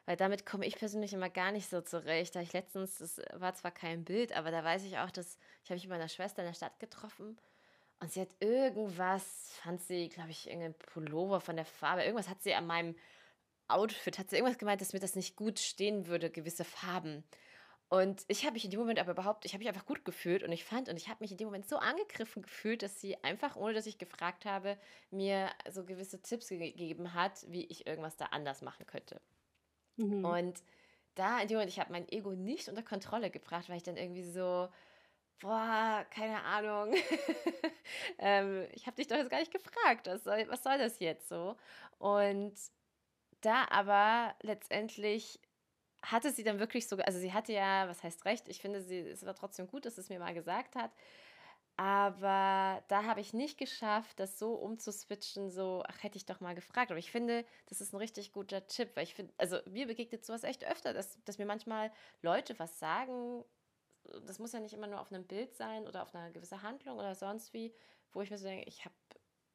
[0.06, 2.36] Weil damit komme ich persönlich immer gar nicht so zurecht.
[2.36, 5.70] Da ich letztens, das war zwar kein Bild, aber da weiß ich auch, dass ich
[5.70, 7.38] habe mich mit meiner Schwester in der Stadt getroffen
[8.00, 12.44] und sie hat irgendwas, fand sie, glaube ich, irgendein Pullover von der Farbe, irgendwas hat
[12.44, 12.96] sie an meinem
[13.68, 17.24] Outfit, hat sie irgendwas gemeint, dass mir das nicht gut stehen würde, gewisse Farben.
[17.88, 20.44] Und ich habe mich in dem Moment aber überhaupt, ich habe mich einfach gut gefühlt
[20.44, 23.24] und ich fand und ich habe mich in dem Moment so angegriffen gefühlt, dass sie
[23.24, 24.78] einfach, ohne dass ich gefragt habe,
[25.12, 29.22] mir so gewisse Tipps gegeben hat, wie ich irgendwas da anders machen könnte.
[29.98, 30.26] Mhm.
[30.26, 30.64] Und
[31.16, 33.98] da in dem Moment, ich habe mein Ego nicht unter Kontrolle gebracht, weil ich dann
[33.98, 34.68] irgendwie so,
[35.40, 36.94] boah, keine Ahnung.
[38.20, 41.30] ähm, ich habe dich doch jetzt gar nicht gefragt, was soll, was soll das jetzt
[41.30, 41.56] so?
[42.00, 42.54] Und
[43.42, 45.40] da aber letztendlich
[46.02, 49.00] hatte sie dann wirklich so, also sie hatte ja, was heißt recht, ich finde, sie,
[49.00, 50.92] es war trotzdem gut, dass es mir mal gesagt hat,
[51.78, 56.56] aber da habe ich nicht geschafft, das so umzuswitchen, so, ach, hätte ich doch mal
[56.56, 56.90] gefragt.
[56.92, 60.26] Aber ich finde, das ist ein richtig guter Tipp, weil ich finde, also mir begegnet
[60.26, 63.44] sowas echt öfter, dass, dass mir manchmal Leute was sagen,
[64.26, 66.98] das muss ja nicht immer nur auf einem Bild sein oder auf einer gewissen Handlung
[66.98, 67.74] oder sonst wie,
[68.14, 68.96] wo ich mir so denke, ich habe,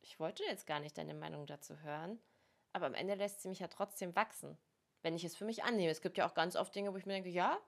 [0.03, 2.19] ich wollte jetzt gar nicht deine Meinung dazu hören,
[2.75, 4.59] aber am Ende lässt sie mich ja trotzdem wachsen,
[5.03, 5.91] wenn ich es für mich annehme.
[5.91, 7.59] Es gibt ja auch ganz oft Dinge, wo ich mir denke, ja,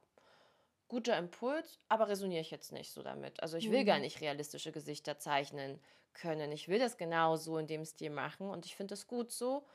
[0.93, 3.43] guter Impuls, aber resoniere ich jetzt nicht so damit.
[3.43, 3.87] Also ich will mhm.
[3.87, 5.81] gar nicht realistische Gesichter zeichnen
[6.13, 6.53] können.
[6.53, 9.67] Ich will das genau so in dem Stil machen und ich finde das gut so.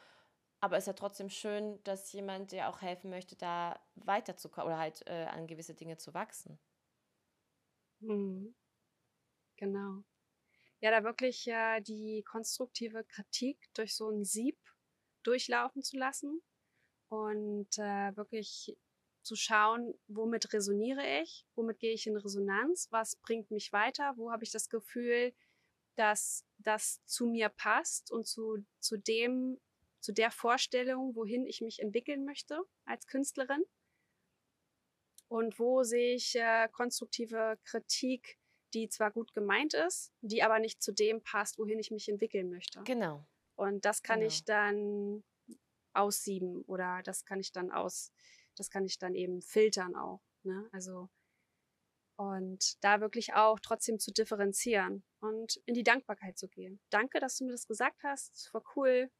[0.59, 4.77] Aber es ist ja trotzdem schön, dass jemand dir auch helfen möchte, da weiterzukommen oder
[4.79, 6.59] halt äh, an gewisse Dinge zu wachsen.
[8.01, 8.53] Mhm.
[9.55, 10.03] Genau.
[10.81, 14.59] Ja, da wirklich äh, die konstruktive Kritik durch so ein Sieb
[15.23, 16.43] durchlaufen zu lassen
[17.09, 18.77] und äh, wirklich
[19.27, 24.31] zu schauen, womit resoniere ich, womit gehe ich in Resonanz, was bringt mich weiter, wo
[24.31, 25.33] habe ich das Gefühl,
[25.95, 29.59] dass das zu mir passt und zu, zu dem,
[29.99, 33.63] zu der Vorstellung, wohin ich mich entwickeln möchte als Künstlerin.
[35.27, 38.39] Und wo sehe ich äh, konstruktive Kritik,
[38.73, 42.49] die zwar gut gemeint ist, die aber nicht zu dem passt, wohin ich mich entwickeln
[42.49, 42.81] möchte.
[42.83, 43.27] Genau.
[43.55, 44.31] Und das kann genau.
[44.31, 45.23] ich dann
[45.93, 48.13] aussieben oder das kann ich dann aus,
[48.59, 50.21] das kann ich dann eben filtern auch.
[50.43, 50.69] Ne?
[50.71, 51.09] Also
[52.17, 56.79] und da wirklich auch trotzdem zu differenzieren und in die Dankbarkeit zu gehen.
[56.89, 58.35] Danke, dass du mir das gesagt hast.
[58.35, 59.11] Es war cool.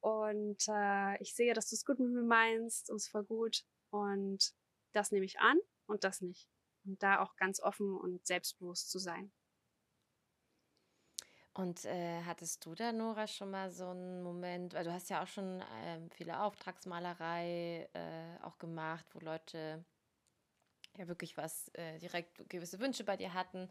[0.00, 3.64] Und äh, ich sehe, dass du es gut mit mir meinst und es war gut.
[3.90, 4.54] Und
[4.92, 6.48] das nehme ich an und das nicht.
[6.84, 9.32] Und da auch ganz offen und selbstbewusst zu sein.
[11.56, 15.22] Und äh, hattest du da, Nora, schon mal so einen Moment, weil du hast ja
[15.22, 19.82] auch schon ähm, viele Auftragsmalerei äh, auch gemacht, wo Leute
[20.98, 23.70] ja wirklich was, äh, direkt gewisse Wünsche bei dir hatten.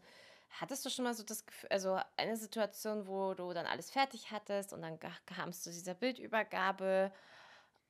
[0.50, 4.32] Hattest du schon mal so das Gefühl, also eine Situation, wo du dann alles fertig
[4.32, 7.12] hattest und dann kam es zu dieser Bildübergabe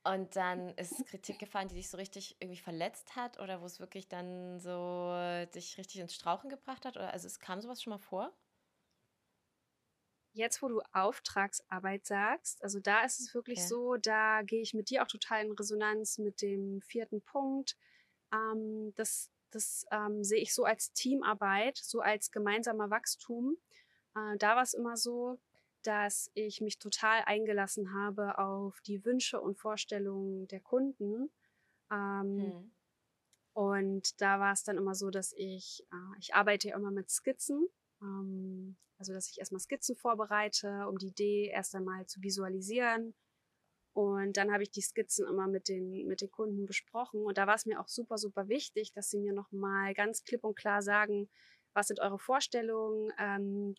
[0.03, 3.79] und dann ist Kritik gefallen, die dich so richtig irgendwie verletzt hat oder wo es
[3.79, 5.11] wirklich dann so
[5.55, 6.97] dich richtig ins Strauchen gebracht hat?
[6.97, 8.31] Oder also es kam sowas schon mal vor?
[10.37, 13.67] Jetzt, wo du Auftragsarbeit sagst, also da ist es wirklich ja.
[13.67, 17.77] so, da gehe ich mit dir auch total in Resonanz mit dem vierten Punkt.
[18.31, 23.57] Ähm, das das ähm, sehe ich so als Teamarbeit, so als gemeinsamer Wachstum.
[24.15, 25.39] Äh, da war es immer so,
[25.83, 31.31] dass ich mich total eingelassen habe auf die Wünsche und Vorstellungen der Kunden.
[31.91, 32.71] Ähm, hm.
[33.53, 37.09] Und da war es dann immer so, dass ich, äh, ich arbeite ja immer mit
[37.09, 37.67] Skizzen.
[38.01, 43.13] Ähm, also, dass ich erstmal Skizzen vorbereite, um die Idee erst einmal zu visualisieren.
[43.93, 47.23] Und dann habe ich die Skizzen immer mit den, mit den Kunden besprochen.
[47.23, 50.43] Und da war es mir auch super, super wichtig, dass sie mir nochmal ganz klipp
[50.43, 51.29] und klar sagen,
[51.73, 53.11] was sind eure Vorstellungen?
[53.19, 53.75] Ähm,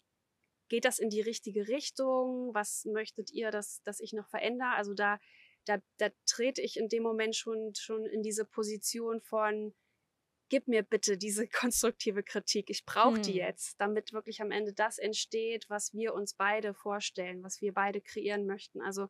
[0.68, 2.52] geht das in die richtige Richtung?
[2.54, 4.70] Was möchtet ihr, dass, dass ich noch verändere?
[4.70, 5.18] Also da,
[5.66, 9.74] da, da trete ich in dem Moment schon, schon in diese Position von,
[10.48, 12.70] gib mir bitte diese konstruktive Kritik.
[12.70, 13.22] Ich brauche hm.
[13.22, 17.72] die jetzt, damit wirklich am Ende das entsteht, was wir uns beide vorstellen, was wir
[17.72, 18.80] beide kreieren möchten.
[18.80, 19.08] Also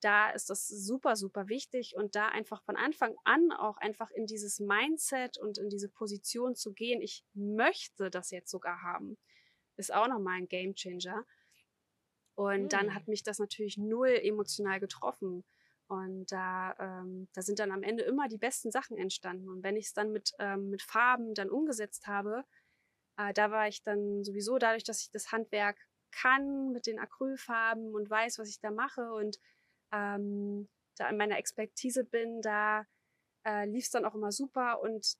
[0.00, 4.26] da ist das super, super wichtig und da einfach von Anfang an auch einfach in
[4.26, 7.02] dieses Mindset und in diese Position zu gehen.
[7.02, 9.18] Ich möchte das jetzt sogar haben,
[9.76, 11.24] ist auch nochmal ein Game Changer.
[12.34, 12.68] Und mhm.
[12.68, 15.44] dann hat mich das natürlich null emotional getroffen.
[15.90, 19.48] Und da, ähm, da sind dann am Ende immer die besten Sachen entstanden.
[19.48, 22.44] Und wenn ich es dann mit, ähm, mit Farben dann umgesetzt habe,
[23.18, 25.78] äh, da war ich dann sowieso dadurch, dass ich das Handwerk
[26.12, 29.40] kann mit den Acrylfarben und weiß, was ich da mache und
[29.92, 32.86] ähm, da in meiner Expertise bin, da
[33.44, 35.16] äh, lief es dann auch immer super und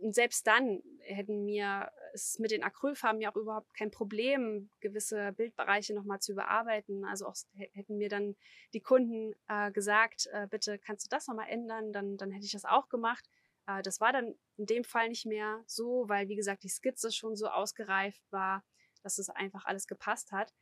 [0.00, 5.94] selbst dann hätten mir es mit den Acrylfarben ja auch überhaupt kein Problem, gewisse Bildbereiche
[5.94, 7.04] nochmal zu überarbeiten.
[7.04, 8.36] Also auch hätten mir dann
[8.74, 12.52] die Kunden äh, gesagt, äh, bitte kannst du das nochmal ändern, dann, dann hätte ich
[12.52, 13.28] das auch gemacht.
[13.66, 17.10] Äh, das war dann in dem Fall nicht mehr so, weil wie gesagt die Skizze
[17.12, 18.64] schon so ausgereift war,
[19.02, 20.54] dass es einfach alles gepasst hat.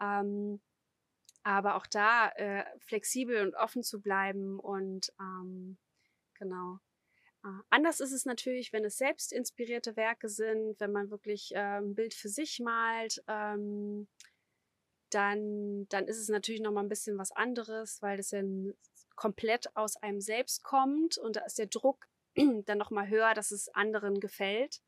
[0.00, 0.60] Ähm,
[1.42, 5.78] aber auch da äh, flexibel und offen zu bleiben und ähm,
[6.34, 6.80] genau.
[7.46, 11.78] Äh, anders ist es natürlich, wenn es selbst inspirierte Werke sind, wenn man wirklich äh,
[11.78, 13.22] ein Bild für sich malt.
[13.28, 14.08] Ähm,
[15.10, 18.42] dann, dann ist es natürlich noch mal ein bisschen was anderes, weil das ja
[19.14, 22.06] komplett aus einem selbst kommt und da ist der Druck
[22.66, 24.82] dann noch mal höher, dass es anderen gefällt.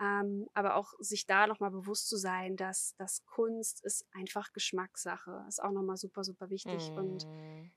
[0.00, 5.44] Ähm, aber auch sich da nochmal bewusst zu sein, dass, dass Kunst ist einfach Geschmackssache,
[5.46, 6.90] ist auch nochmal super, super wichtig.
[6.90, 6.96] Mm.
[6.96, 7.26] Und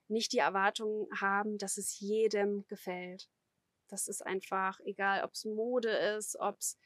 [0.08, 3.30] nicht die Erwartung haben, dass es jedem gefällt.
[3.94, 6.80] Das ist einfach, egal ob es Mode ist, ob es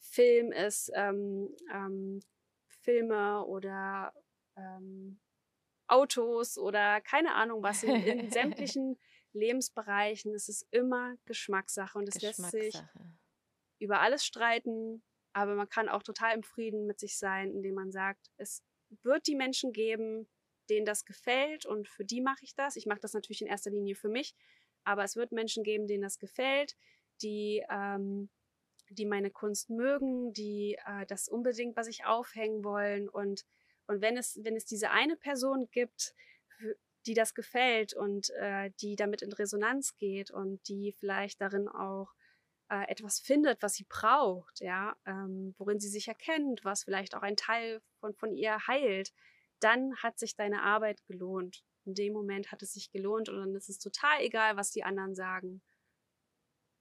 [0.00, 2.18] Film ist, ähm, ähm,
[2.66, 4.12] Filme oder
[4.56, 5.20] ähm,
[5.86, 8.98] Autos oder keine Ahnung was, in, in sämtlichen
[9.32, 12.74] Lebensbereichen, es ist immer Geschmackssache und es lässt sich
[13.78, 17.92] über alles streiten, aber man kann auch total im Frieden mit sich sein, indem man
[17.92, 18.64] sagt, es
[19.04, 20.28] wird die Menschen geben,
[20.68, 22.74] denen das gefällt und für die mache ich das.
[22.74, 24.34] Ich mache das natürlich in erster Linie für mich,
[24.84, 26.76] aber es wird Menschen geben, denen das gefällt,
[27.22, 28.28] die, ähm,
[28.90, 33.44] die meine Kunst mögen, die äh, das unbedingt bei sich aufhängen wollen und
[33.90, 36.14] und wenn es, wenn es diese eine Person gibt,
[37.06, 42.12] die das gefällt und äh, die damit in Resonanz geht und die vielleicht darin auch
[42.68, 47.22] äh, etwas findet, was sie braucht, ja, ähm, worin sie sich erkennt, was vielleicht auch
[47.22, 49.12] ein Teil von, von ihr heilt,
[49.58, 51.64] dann hat sich deine Arbeit gelohnt.
[51.84, 54.84] In dem Moment hat es sich gelohnt und dann ist es total egal, was die
[54.84, 55.62] anderen sagen.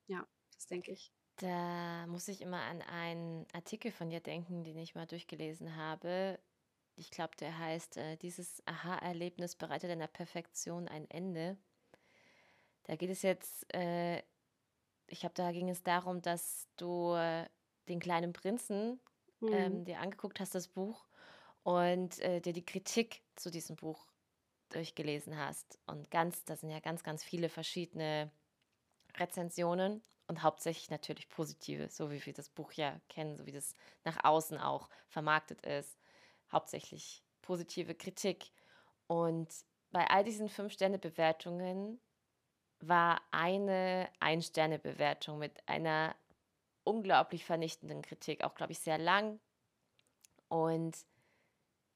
[0.08, 1.12] Ja, das denke ich.
[1.38, 6.40] Da muss ich immer an einen Artikel von dir denken, den ich mal durchgelesen habe.
[6.96, 11.58] Ich glaube, der heißt, äh, dieses Aha-Erlebnis bereitet einer Perfektion ein Ende.
[12.84, 14.22] Da geht es jetzt äh,
[15.12, 17.46] ich glaube, da ging es darum, dass du äh,
[17.88, 19.00] den kleinen Prinzen
[19.40, 19.54] mhm.
[19.54, 21.06] ähm, dir angeguckt hast, das Buch,
[21.64, 24.08] und äh, dir die Kritik zu diesem Buch
[24.70, 25.80] durchgelesen hast.
[25.86, 28.32] Und ganz, da sind ja ganz, ganz viele verschiedene
[29.18, 33.76] Rezensionen und hauptsächlich natürlich positive, so wie wir das Buch ja kennen, so wie das
[34.04, 35.98] nach außen auch vermarktet ist.
[36.52, 38.52] Hauptsächlich positive Kritik.
[39.08, 39.52] Und
[39.92, 42.00] bei all diesen Fünf-Sterne-Bewertungen
[42.80, 46.16] war eine Ein-Sterne-Bewertung mit einer
[46.84, 49.40] unglaublich vernichtenden Kritik, auch glaube ich sehr lang.
[50.48, 50.96] Und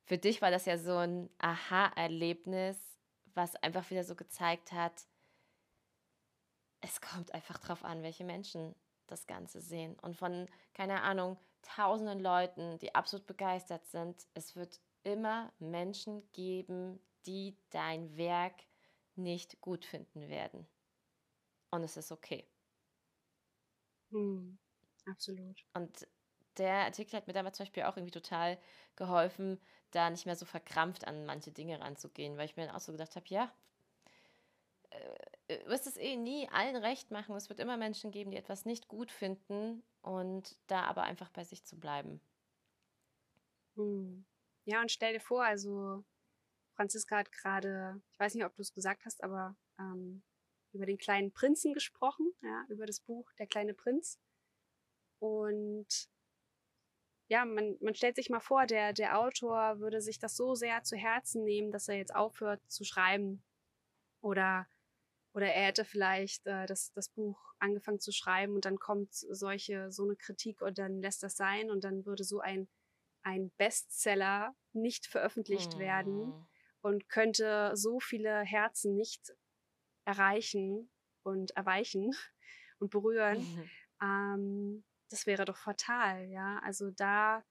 [0.05, 2.77] für dich war das ja so ein Aha-Erlebnis,
[3.33, 5.05] was einfach wieder so gezeigt hat,
[6.81, 8.75] es kommt einfach drauf an, welche Menschen
[9.07, 9.97] das Ganze sehen.
[10.01, 16.99] Und von, keine Ahnung, tausenden Leuten, die absolut begeistert sind, es wird immer Menschen geben,
[17.25, 18.55] die dein Werk
[19.15, 20.67] nicht gut finden werden.
[21.71, 22.47] Und es ist okay.
[24.11, 24.57] Hm,
[25.05, 25.65] absolut.
[25.73, 26.07] Und
[26.57, 28.57] der Artikel hat mir damals zum Beispiel auch irgendwie total
[28.95, 29.59] geholfen,
[29.91, 32.91] da nicht mehr so verkrampft an manche Dinge ranzugehen, weil ich mir dann auch so
[32.91, 33.51] gedacht habe, ja,
[34.89, 37.35] äh, du wirst es eh nie allen recht machen.
[37.35, 41.43] Es wird immer Menschen geben, die etwas nicht gut finden und da aber einfach bei
[41.43, 42.21] sich zu bleiben.
[43.75, 44.25] Hm.
[44.65, 46.03] Ja, und stell dir vor, also
[46.75, 50.23] Franziska hat gerade, ich weiß nicht, ob du es gesagt hast, aber ähm,
[50.71, 54.19] über den kleinen Prinzen gesprochen, ja, über das Buch Der kleine Prinz.
[55.19, 56.09] Und
[57.34, 60.84] ja, man, man stellt sich mal vor, der, der Autor würde sich das so sehr
[60.84, 63.42] zu Herzen nehmen, dass er jetzt aufhört zu schreiben.
[64.21, 64.67] Oder,
[65.34, 69.92] oder er hätte vielleicht äh, das, das Buch angefangen zu schreiben und dann kommt solche,
[69.92, 72.67] so eine Kritik und dann lässt das sein und dann würde so ein,
[73.23, 75.79] ein Bestseller nicht veröffentlicht hm.
[75.79, 76.48] werden
[76.81, 79.34] und könnte so viele Herzen nicht
[80.06, 80.92] erreichen
[81.23, 82.12] und erweichen
[82.77, 83.40] und berühren.
[83.40, 83.69] Mhm.
[84.02, 86.59] Ähm, das wäre doch fatal, ja.
[86.63, 87.43] Also da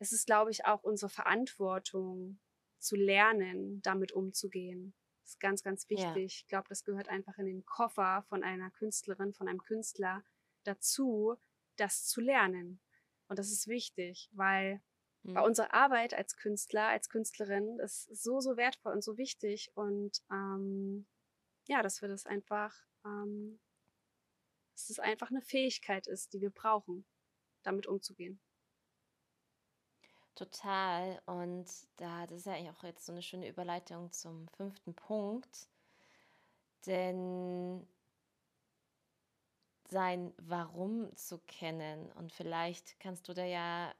[0.00, 2.40] ist es, glaube ich, auch unsere Verantwortung
[2.78, 4.94] zu lernen, damit umzugehen.
[5.22, 6.16] Das ist ganz, ganz wichtig.
[6.16, 6.16] Ja.
[6.16, 10.24] Ich glaube, das gehört einfach in den Koffer von einer Künstlerin, von einem Künstler
[10.64, 11.36] dazu,
[11.76, 12.80] das zu lernen.
[13.28, 14.82] Und das ist wichtig, weil
[15.22, 15.34] mhm.
[15.34, 19.70] bei unserer Arbeit als Künstler, als Künstlerin ist so, so wertvoll und so wichtig.
[19.74, 21.06] Und ähm,
[21.68, 23.60] ja, dass wir das einfach, ähm,
[24.76, 27.06] dass es einfach eine Fähigkeit ist, die wir brauchen,
[27.62, 28.38] damit umzugehen.
[30.34, 31.20] Total.
[31.24, 31.66] Und
[31.96, 35.66] da, das ist ja eigentlich auch jetzt so eine schöne Überleitung zum fünften Punkt.
[36.84, 37.88] Denn
[39.88, 42.12] sein Warum zu kennen.
[42.12, 43.94] Und vielleicht kannst du da ja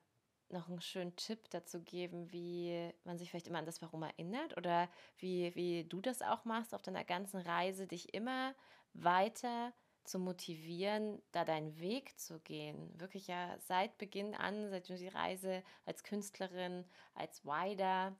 [0.51, 4.57] noch einen schönen Tipp dazu geben, wie man sich vielleicht immer an das Warum erinnert
[4.59, 8.55] oder wie, wie du das auch machst auf deiner ganzen Reise, dich immer
[8.93, 9.73] weiter
[10.07, 12.93] zu motivieren, da deinen Weg zu gehen.
[12.99, 16.85] Wirklich ja seit Beginn an, seit du die Reise als Künstlerin,
[17.15, 18.17] als Wider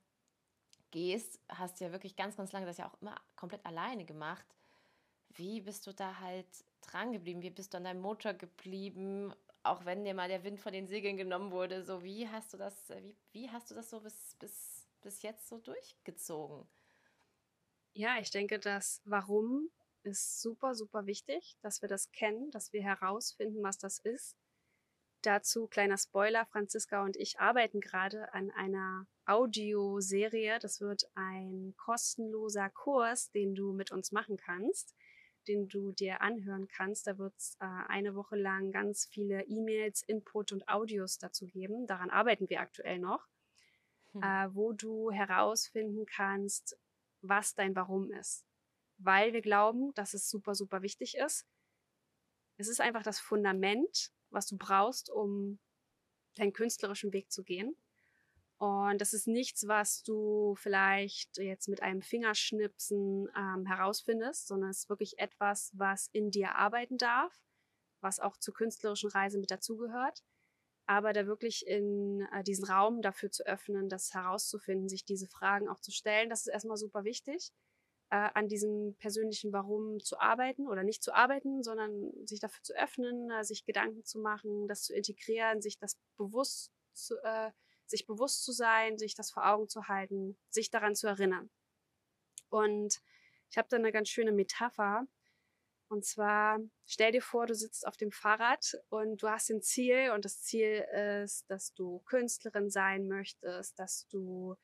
[0.91, 4.47] gehst, hast du ja wirklich ganz, ganz lange das ja auch immer komplett alleine gemacht.
[5.31, 6.47] Wie bist du da halt
[6.81, 7.43] dran geblieben?
[7.43, 9.35] Wie bist du an deinem Motor geblieben?
[9.63, 12.57] Auch wenn dir mal der Wind von den Segeln genommen wurde, so wie hast du
[12.57, 16.67] das, wie, wie hast du das so bis, bis, bis jetzt so durchgezogen?
[17.93, 19.71] Ja, ich denke, das Warum
[20.07, 24.37] ist super, super wichtig, dass wir das kennen, dass wir herausfinden, was das ist.
[25.23, 30.59] Dazu kleiner Spoiler, Franziska und ich arbeiten gerade an einer Audioserie.
[30.61, 34.95] Das wird ein kostenloser Kurs, den du mit uns machen kannst
[35.47, 37.07] den du dir anhören kannst.
[37.07, 41.87] Da wird es äh, eine Woche lang ganz viele E-Mails, Input und Audios dazu geben.
[41.87, 43.27] Daran arbeiten wir aktuell noch,
[44.13, 44.23] hm.
[44.23, 46.79] äh, wo du herausfinden kannst,
[47.23, 48.45] was dein Warum ist.
[48.99, 51.47] Weil wir glauben, dass es super, super wichtig ist.
[52.57, 55.59] Es ist einfach das Fundament, was du brauchst, um
[56.35, 57.77] deinen künstlerischen Weg zu gehen.
[58.59, 64.79] Und das ist nichts, was du vielleicht jetzt mit einem Fingerschnipsen ähm, herausfindest, sondern es
[64.79, 67.39] ist wirklich etwas, was in dir arbeiten darf,
[68.01, 70.23] was auch zur künstlerischen Reise mit dazugehört.
[70.87, 75.69] Aber da wirklich in äh, diesen Raum dafür zu öffnen, das herauszufinden, sich diese Fragen
[75.69, 77.53] auch zu stellen, das ist erstmal super wichtig,
[78.11, 82.75] äh, an diesem persönlichen Warum zu arbeiten oder nicht zu arbeiten, sondern sich dafür zu
[82.75, 87.51] öffnen, äh, sich Gedanken zu machen, das zu integrieren, sich das bewusst zu, äh,
[87.87, 91.51] sich bewusst zu sein, sich das vor Augen zu halten, sich daran zu erinnern.
[92.49, 93.01] Und
[93.51, 95.07] ich habe da eine ganz schöne Metapher.
[95.89, 100.11] Und zwar, stell dir vor, du sitzt auf dem Fahrrad und du hast ein Ziel
[100.11, 100.85] und das Ziel
[101.23, 104.57] ist, dass du Künstlerin sein möchtest, dass du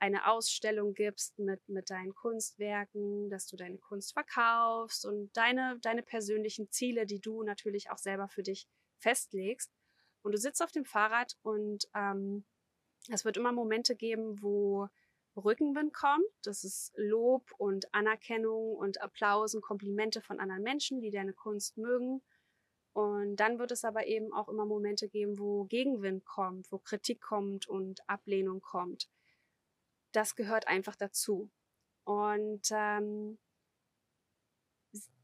[0.00, 6.02] eine Ausstellung gibst mit, mit deinen Kunstwerken, dass du deine Kunst verkaufst und deine, deine
[6.02, 8.66] persönlichen Ziele, die du natürlich auch selber für dich
[8.98, 9.70] festlegst.
[10.22, 12.44] Und du sitzt auf dem Fahrrad und ähm,
[13.10, 14.88] es wird immer Momente geben, wo
[15.36, 16.26] Rückenwind kommt.
[16.42, 21.76] Das ist Lob und Anerkennung und Applaus und Komplimente von anderen Menschen, die deine Kunst
[21.76, 22.22] mögen.
[22.92, 27.20] Und dann wird es aber eben auch immer Momente geben, wo Gegenwind kommt, wo Kritik
[27.20, 29.08] kommt und Ablehnung kommt.
[30.12, 31.50] Das gehört einfach dazu.
[32.04, 33.38] Und ähm,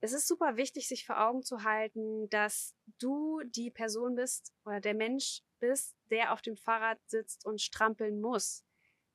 [0.01, 4.81] es ist super wichtig, sich vor Augen zu halten, dass du die Person bist oder
[4.81, 8.65] der Mensch bist, der auf dem Fahrrad sitzt und strampeln muss.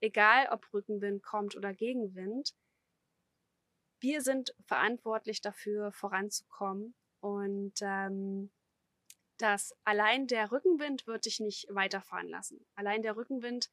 [0.02, 2.56] Egal, ob Rückenwind kommt oder Gegenwind.
[4.00, 6.96] Wir sind verantwortlich dafür, voranzukommen.
[7.20, 8.52] Und ähm,
[9.38, 12.66] dass allein der Rückenwind wird dich nicht weiterfahren lassen.
[12.76, 13.70] Allein der Rückenwind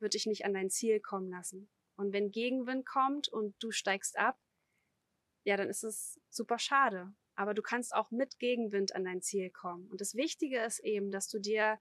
[0.00, 1.70] wird dich nicht an dein Ziel kommen lassen.
[1.96, 4.38] Und wenn Gegenwind kommt und du steigst ab,
[5.44, 7.12] ja, dann ist es super schade.
[7.34, 9.88] Aber du kannst auch mit Gegenwind an dein Ziel kommen.
[9.90, 11.78] Und das Wichtige ist eben, dass du dir,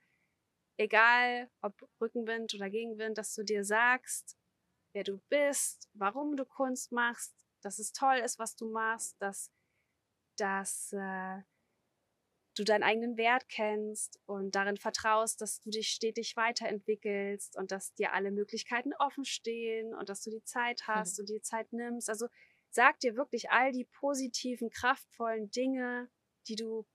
[0.78, 4.38] egal ob Rückenwind oder Gegenwind, dass du dir sagst,
[4.93, 9.51] wer du bist, warum du Kunst machst, dass es toll ist, was du machst, dass,
[10.38, 11.41] dass äh,
[12.58, 17.93] du deinen eigenen Wert kennst und darin vertraust, dass du dich stetig weiterentwickelst und dass
[17.93, 21.24] dir alle Möglichkeiten offen stehen und dass du die Zeit hast mhm.
[21.24, 22.10] und die Zeit nimmst.
[22.10, 22.28] Also
[22.70, 26.10] Sag dir wirklich all die positiven, kraftvollen Dinge,
[26.47, 26.86] die du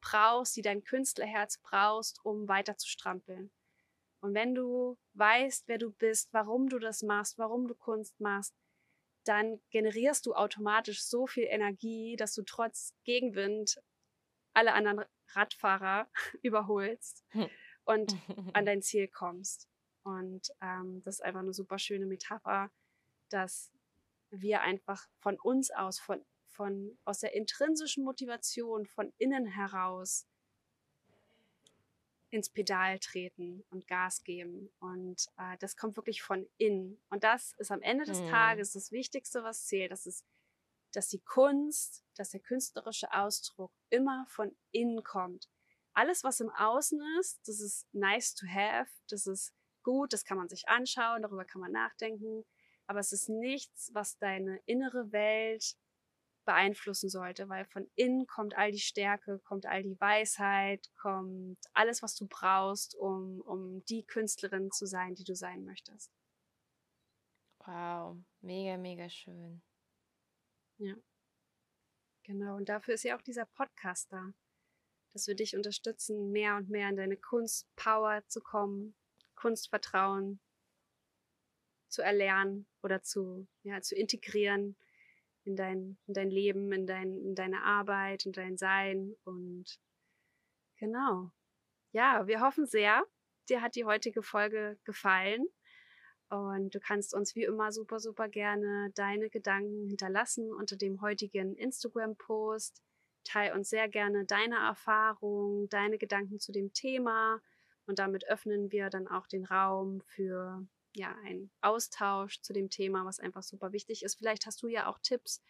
[0.00, 3.52] brauchst, die dein Künstlerherz brauchst, um weiter zu strampeln.
[4.20, 8.54] Und wenn du weißt, wer du bist, warum du das machst, warum du Kunst machst,
[9.24, 13.80] dann generierst du automatisch so viel Energie, dass du trotz Gegenwind
[14.54, 16.08] alle anderen Radfahrer
[16.42, 17.48] überholst hm.
[17.84, 18.16] und
[18.52, 19.68] an dein Ziel kommst.
[20.02, 22.70] Und ähm, das ist einfach eine super schöne Metapher,
[23.28, 23.70] dass
[24.30, 30.26] wir einfach von uns aus, von, von, aus der intrinsischen Motivation, von innen heraus
[32.30, 34.70] ins Pedal treten und Gas geben.
[34.80, 37.00] Und äh, das kommt wirklich von innen.
[37.10, 38.28] Und das ist am Ende des mhm.
[38.28, 39.92] Tages das Wichtigste, was zählt.
[39.92, 40.24] Das ist,
[40.92, 45.48] dass die Kunst, dass der künstlerische Ausdruck immer von innen kommt.
[45.92, 50.38] Alles, was im Außen ist, das ist nice to have, das ist gut, das kann
[50.38, 52.44] man sich anschauen, darüber kann man nachdenken,
[52.86, 55.76] aber es ist nichts, was deine innere Welt
[56.44, 62.02] beeinflussen sollte, weil von innen kommt all die Stärke, kommt all die Weisheit, kommt alles,
[62.02, 66.10] was du brauchst, um, um die Künstlerin zu sein, die du sein möchtest.
[67.66, 69.62] Wow, mega, mega schön.
[70.78, 70.94] Ja.
[72.24, 74.32] Genau, und dafür ist ja auch dieser Podcast da,
[75.12, 78.94] dass wir dich unterstützen, mehr und mehr in deine Kunstpower zu kommen,
[79.34, 80.40] Kunstvertrauen
[81.88, 84.76] zu erlernen oder zu, ja, zu integrieren
[85.44, 89.16] in dein, in dein Leben, in, dein, in deine Arbeit, in dein Sein.
[89.24, 89.80] Und
[90.76, 91.32] genau.
[91.92, 93.02] Ja, wir hoffen sehr,
[93.48, 95.46] dir hat die heutige Folge gefallen.
[96.30, 101.56] Und du kannst uns wie immer super, super gerne deine Gedanken hinterlassen unter dem heutigen
[101.56, 102.82] Instagram-Post.
[103.24, 107.40] Teil uns sehr gerne deine Erfahrungen, deine Gedanken zu dem Thema.
[107.86, 113.06] Und damit öffnen wir dann auch den Raum für ja, einen Austausch zu dem Thema,
[113.06, 114.16] was einfach super wichtig ist.
[114.16, 115.42] Vielleicht hast du ja auch Tipps,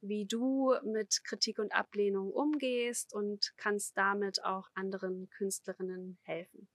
[0.00, 6.68] wie du mit Kritik und Ablehnung umgehst und kannst damit auch anderen Künstlerinnen helfen.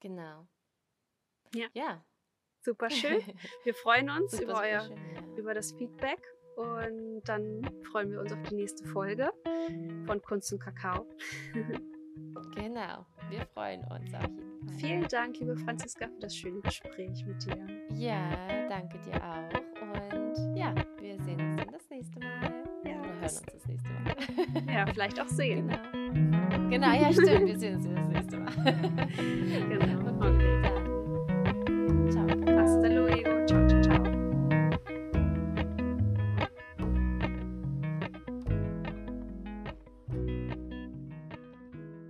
[0.00, 0.46] Genau.
[1.54, 1.66] Ja.
[1.72, 2.04] Ja.
[2.60, 3.22] Super schön.
[3.64, 5.36] Wir freuen uns super, über, euer, schön, ja.
[5.36, 6.20] über das Feedback
[6.56, 9.30] und dann freuen wir uns auf die nächste Folge
[10.06, 11.06] von Kunst und Kakao.
[12.54, 13.06] genau.
[13.30, 14.78] Wir freuen uns auf jeden Fall.
[14.78, 17.66] Vielen Dank, liebe Franziska, für das schöne Gespräch mit dir.
[17.94, 19.60] Ja, danke dir auch.
[19.80, 22.64] Und ja, wir sehen uns dann das nächste Mal.
[22.84, 24.16] Ja, Oder hören uns das nächste Mal.
[24.74, 25.68] Ja, vielleicht auch sehen.
[26.02, 26.68] Genau.
[26.70, 27.46] Genau, ja, stimmt.
[27.46, 29.08] Wir sehen uns das nächste Mal.
[29.68, 30.26] genau.
[30.26, 30.87] Okay.
[32.10, 33.37] 咋了？